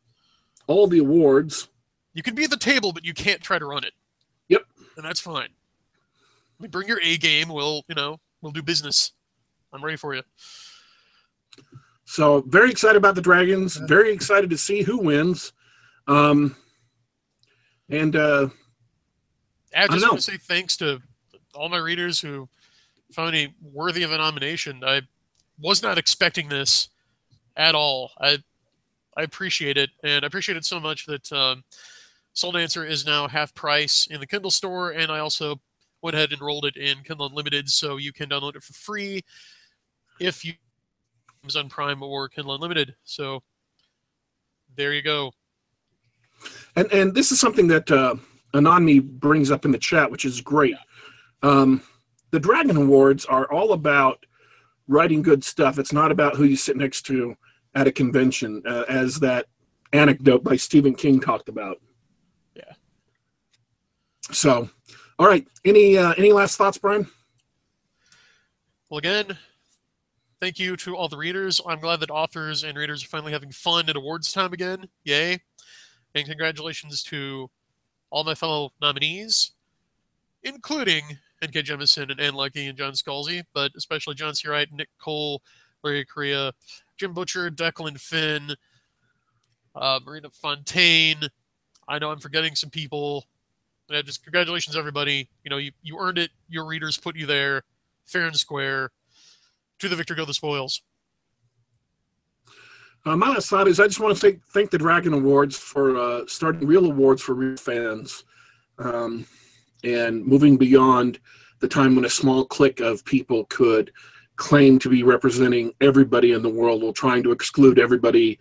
all 0.67 0.87
the 0.87 0.99
awards. 0.99 1.67
You 2.13 2.23
can 2.23 2.35
be 2.35 2.45
at 2.45 2.49
the 2.49 2.57
table, 2.57 2.91
but 2.91 3.03
you 3.03 3.13
can't 3.13 3.41
try 3.41 3.59
to 3.59 3.65
run 3.65 3.83
it. 3.83 3.93
Yep. 4.47 4.63
And 4.97 5.05
that's 5.05 5.19
fine. 5.19 5.49
I 5.49 6.63
mean, 6.63 6.71
bring 6.71 6.87
your 6.87 6.99
A 7.03 7.17
game. 7.17 7.49
We'll, 7.49 7.83
you 7.87 7.95
know, 7.95 8.19
we'll 8.41 8.53
do 8.53 8.63
business. 8.63 9.11
I'm 9.73 9.83
ready 9.83 9.97
for 9.97 10.15
you. 10.15 10.21
So 12.05 12.41
very 12.47 12.71
excited 12.71 12.97
about 12.97 13.15
the 13.15 13.21
Dragons. 13.21 13.75
Very 13.75 14.13
excited 14.13 14.49
to 14.51 14.57
see 14.57 14.83
who 14.83 14.97
wins. 14.99 15.51
Um, 16.07 16.55
and 17.89 18.15
uh, 18.15 18.49
I 19.75 19.87
just 19.87 20.05
I 20.05 20.09
want 20.09 20.21
to 20.21 20.31
say 20.31 20.37
thanks 20.37 20.77
to 20.77 21.01
all 21.53 21.69
my 21.69 21.77
readers 21.77 22.19
who 22.19 22.47
found 23.11 23.31
me 23.31 23.53
worthy 23.61 24.03
of 24.03 24.11
a 24.11 24.17
nomination. 24.17 24.83
I 24.83 25.01
was 25.59 25.83
not 25.83 25.97
expecting 25.97 26.49
this 26.49 26.89
at 27.57 27.75
all. 27.75 28.11
I 28.19 28.37
I 29.17 29.23
appreciate 29.23 29.77
it, 29.77 29.91
and 30.03 30.25
I 30.25 30.27
appreciate 30.27 30.57
it 30.57 30.65
so 30.65 30.79
much 30.79 31.05
that 31.05 31.31
um, 31.31 31.63
Souldancer 32.35 32.87
is 32.87 33.05
now 33.05 33.27
half 33.27 33.53
price 33.53 34.07
in 34.09 34.19
the 34.19 34.27
Kindle 34.27 34.51
store, 34.51 34.91
and 34.91 35.11
I 35.11 35.19
also 35.19 35.59
went 36.01 36.15
ahead 36.15 36.33
and 36.33 36.41
rolled 36.41 36.65
it 36.65 36.75
in 36.75 36.97
Kindle 37.03 37.27
Unlimited, 37.27 37.69
so 37.69 37.97
you 37.97 38.11
can 38.11 38.29
download 38.29 38.55
it 38.55 38.63
for 38.63 38.73
free 38.73 39.23
if 40.19 40.43
you 40.43 40.53
Amazon 41.43 41.69
Prime 41.69 42.03
or 42.03 42.27
Kindle 42.27 42.55
Unlimited. 42.55 42.95
So 43.03 43.41
there 44.75 44.93
you 44.93 45.01
go. 45.01 45.31
And 46.75 46.91
and 46.91 47.13
this 47.13 47.31
is 47.31 47.39
something 47.39 47.67
that 47.67 47.89
uh, 47.89 48.15
Anonmi 48.55 49.01
brings 49.01 49.51
up 49.51 49.65
in 49.65 49.71
the 49.71 49.77
chat, 49.77 50.09
which 50.09 50.25
is 50.25 50.41
great. 50.41 50.75
Um, 51.43 51.81
the 52.31 52.39
Dragon 52.39 52.77
Awards 52.77 53.25
are 53.25 53.51
all 53.51 53.73
about 53.73 54.25
writing 54.87 55.21
good 55.21 55.43
stuff. 55.43 55.77
It's 55.77 55.93
not 55.93 56.11
about 56.11 56.35
who 56.35 56.45
you 56.45 56.55
sit 56.55 56.77
next 56.77 57.03
to 57.03 57.35
at 57.73 57.87
a 57.87 57.91
convention, 57.91 58.63
uh, 58.65 58.85
as 58.87 59.19
that 59.19 59.47
anecdote 59.91 60.43
by 60.43 60.55
Stephen 60.55 60.95
King 60.95 61.19
talked 61.19 61.49
about. 61.49 61.81
Yeah. 62.55 62.73
So, 64.31 64.69
all 65.19 65.27
right. 65.27 65.45
Any 65.65 65.97
uh, 65.97 66.13
any 66.17 66.31
last 66.31 66.57
thoughts, 66.57 66.77
Brian? 66.77 67.07
Well, 68.89 68.99
again, 68.99 69.37
thank 70.39 70.59
you 70.59 70.77
to 70.77 70.95
all 70.95 71.09
the 71.09 71.17
readers. 71.17 71.59
I'm 71.65 71.79
glad 71.79 71.99
that 71.99 72.11
authors 72.11 72.63
and 72.63 72.77
readers 72.77 73.03
are 73.03 73.07
finally 73.07 73.33
having 73.33 73.51
fun 73.51 73.89
at 73.89 73.97
awards 73.97 74.31
time 74.31 74.53
again. 74.53 74.87
Yay! 75.03 75.41
And 76.13 76.25
congratulations 76.25 77.03
to 77.03 77.49
all 78.15 78.23
my 78.23 78.33
fellow 78.33 78.71
nominees, 78.81 79.51
including 80.43 81.03
N.K. 81.41 81.63
Jemisin 81.63 82.09
and 82.09 82.21
Ann 82.21 82.33
Leckie 82.33 82.67
and 82.67 82.77
John 82.77 82.93
Scalzi, 82.93 83.43
but 83.53 83.73
especially 83.75 84.15
John 84.15 84.33
C. 84.33 84.47
Wright, 84.47 84.71
Nick 84.71 84.87
Cole, 85.01 85.41
Larry 85.83 86.05
Correia, 86.05 86.53
Jim 86.97 87.13
Butcher, 87.13 87.51
Declan 87.51 87.99
Finn, 87.99 88.55
uh, 89.75 89.99
Marina 90.05 90.29
Fontaine. 90.29 91.27
I 91.89 91.99
know 91.99 92.09
I'm 92.09 92.21
forgetting 92.21 92.55
some 92.55 92.69
people. 92.69 93.25
Yeah, 93.89 94.01
just 94.01 94.23
congratulations, 94.23 94.77
everybody. 94.77 95.27
You 95.43 95.49
know, 95.49 95.57
you, 95.57 95.71
you 95.83 95.99
earned 95.99 96.17
it. 96.17 96.31
Your 96.47 96.65
readers 96.65 96.97
put 96.97 97.17
you 97.17 97.25
there, 97.25 97.63
fair 98.05 98.27
and 98.27 98.35
square. 98.35 98.91
To 99.79 99.89
the 99.89 99.95
victor 99.97 100.15
go 100.15 100.23
the 100.23 100.33
spoils. 100.33 100.81
Uh, 103.05 103.15
my 103.15 103.29
last 103.29 103.49
thought 103.49 103.67
is 103.67 103.79
I 103.79 103.85
just 103.85 103.99
want 103.99 104.15
to 104.15 104.19
thank, 104.19 104.43
thank 104.47 104.71
the 104.71 104.79
Dragon 104.79 105.13
Awards 105.13 105.55
for 105.55 105.95
uh, 105.95 106.21
starting 106.27 106.67
real 106.67 106.85
awards 106.85 107.21
for 107.21 107.35
real 107.35 107.55
fans 107.55 108.23
um, 108.79 109.27
and 109.83 110.25
moving 110.25 110.57
beyond 110.57 111.19
the 111.59 111.67
time 111.67 111.95
when 111.95 112.05
a 112.05 112.09
small 112.09 112.45
clique 112.45 112.79
of 112.79 113.05
people 113.05 113.45
could 113.45 113.91
claim 114.37 114.79
to 114.79 114.89
be 114.89 115.03
representing 115.03 115.71
everybody 115.81 116.31
in 116.31 116.41
the 116.41 116.49
world 116.49 116.81
while 116.81 116.93
trying 116.93 117.21
to 117.23 117.31
exclude 117.31 117.77
everybody 117.77 118.39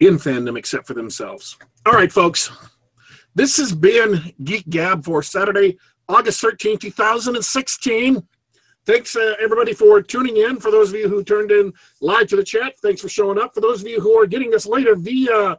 in 0.00 0.16
fandom 0.16 0.58
except 0.58 0.88
for 0.88 0.94
themselves. 0.94 1.56
All 1.86 1.92
right, 1.92 2.10
folks. 2.10 2.50
This 3.36 3.58
has 3.58 3.72
been 3.72 4.34
Geek 4.42 4.68
Gab 4.68 5.04
for 5.04 5.22
Saturday, 5.22 5.78
August 6.08 6.40
13, 6.40 6.78
2016. 6.78 8.26
Thanks, 8.86 9.14
uh, 9.14 9.34
everybody, 9.40 9.74
for 9.74 10.00
tuning 10.00 10.38
in. 10.38 10.58
For 10.58 10.70
those 10.70 10.88
of 10.88 10.96
you 10.98 11.08
who 11.08 11.22
turned 11.22 11.50
in 11.50 11.72
live 12.00 12.28
to 12.28 12.36
the 12.36 12.44
chat, 12.44 12.78
thanks 12.78 13.00
for 13.00 13.08
showing 13.08 13.38
up. 13.38 13.54
For 13.54 13.60
those 13.60 13.82
of 13.82 13.88
you 13.88 14.00
who 14.00 14.18
are 14.18 14.26
getting 14.26 14.54
us 14.54 14.64
later 14.64 14.96
via, 14.96 15.58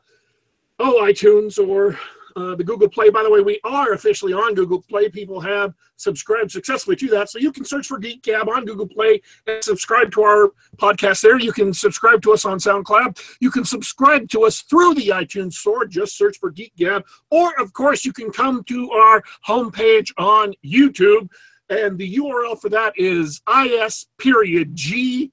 oh, 0.80 1.02
iTunes 1.04 1.60
or 1.60 1.98
uh, 2.36 2.56
the 2.56 2.64
Google 2.64 2.90
Play. 2.90 3.10
By 3.10 3.24
the 3.24 3.30
way, 3.30 3.42
we 3.42 3.60
are 3.64 3.94
officially 3.94 4.34
on 4.34 4.56
Google 4.56 4.82
Play. 4.82 5.10
People 5.10 5.40
have 5.42 5.74
subscribed 5.98 6.52
successfully 6.52 6.96
to 6.96 7.08
that. 7.10 7.30
So 7.30 7.40
you 7.40 7.52
can 7.52 7.66
search 7.66 7.88
for 7.88 8.00
Geek 8.00 8.24
Gab 8.24 8.50
on 8.50 8.66
Google 8.66 8.88
Play 8.88 9.22
and 9.48 9.64
subscribe 9.64 10.12
to 10.14 10.24
our 10.24 10.52
podcast 10.78 11.22
there. 11.22 11.40
You 11.40 11.52
can 11.52 11.74
subscribe 11.74 12.22
to 12.24 12.34
us 12.34 12.46
on 12.46 12.58
SoundCloud. 12.58 13.20
You 13.40 13.52
can 13.52 13.66
subscribe 13.66 14.30
to 14.30 14.46
us 14.46 14.62
through 14.62 14.96
the 14.96 15.10
iTunes 15.10 15.54
Store. 15.54 15.86
Just 15.86 16.18
search 16.18 16.38
for 16.40 16.50
Geek 16.50 16.76
Gab. 16.76 17.04
Or, 17.30 17.60
of 17.60 17.74
course, 17.74 18.04
you 18.06 18.14
can 18.14 18.32
come 18.32 18.64
to 18.64 18.92
our 18.92 19.22
homepage 19.48 20.12
on 20.18 20.54
YouTube 20.66 21.30
and 21.72 21.98
the 21.98 22.18
URL 22.18 22.60
for 22.60 22.70
that 22.70 22.94
is 22.98 23.42
is 23.58 24.08
period 24.18 24.76
g 24.76 25.32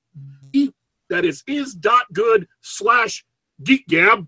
that 1.10 1.24
is 1.24 1.42
is 1.46 1.74
dot 1.74 2.04
good 2.12 2.46
slash 2.60 3.24
geekgab. 3.62 4.26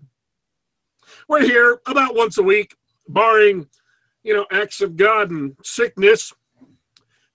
We're 1.27 1.43
here 1.43 1.79
about 1.85 2.15
once 2.15 2.37
a 2.37 2.43
week, 2.43 2.75
barring 3.07 3.67
you 4.23 4.33
know 4.33 4.45
acts 4.51 4.81
of 4.81 4.97
God 4.97 5.31
and 5.31 5.55
sickness. 5.63 6.33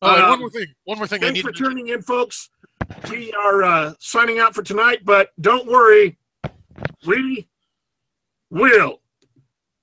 Uh, 0.03 0.21
um, 0.23 0.29
one 0.31 0.41
more 0.41 0.51
thing. 0.51 0.67
One 0.85 0.99
more 0.99 1.07
thing. 1.07 1.21
Thanks 1.21 1.41
for 1.41 1.53
tuning 1.53 1.89
in, 1.89 2.03
folks. 2.03 2.51
We 3.11 3.33
are 3.33 3.63
uh, 3.63 3.95
signing 3.99 4.39
out 4.39 4.55
for 4.55 4.63
tonight, 4.63 5.01
but 5.05 5.31
don't 5.41 5.67
worry, 5.67 6.19
we 7.07 7.49
will 8.51 9.01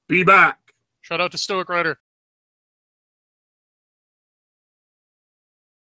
be 0.08 0.24
back. 0.24 0.60
Shout 1.02 1.20
out 1.20 1.32
to 1.32 1.38
Stoic 1.38 1.68
Rider. 1.68 2.00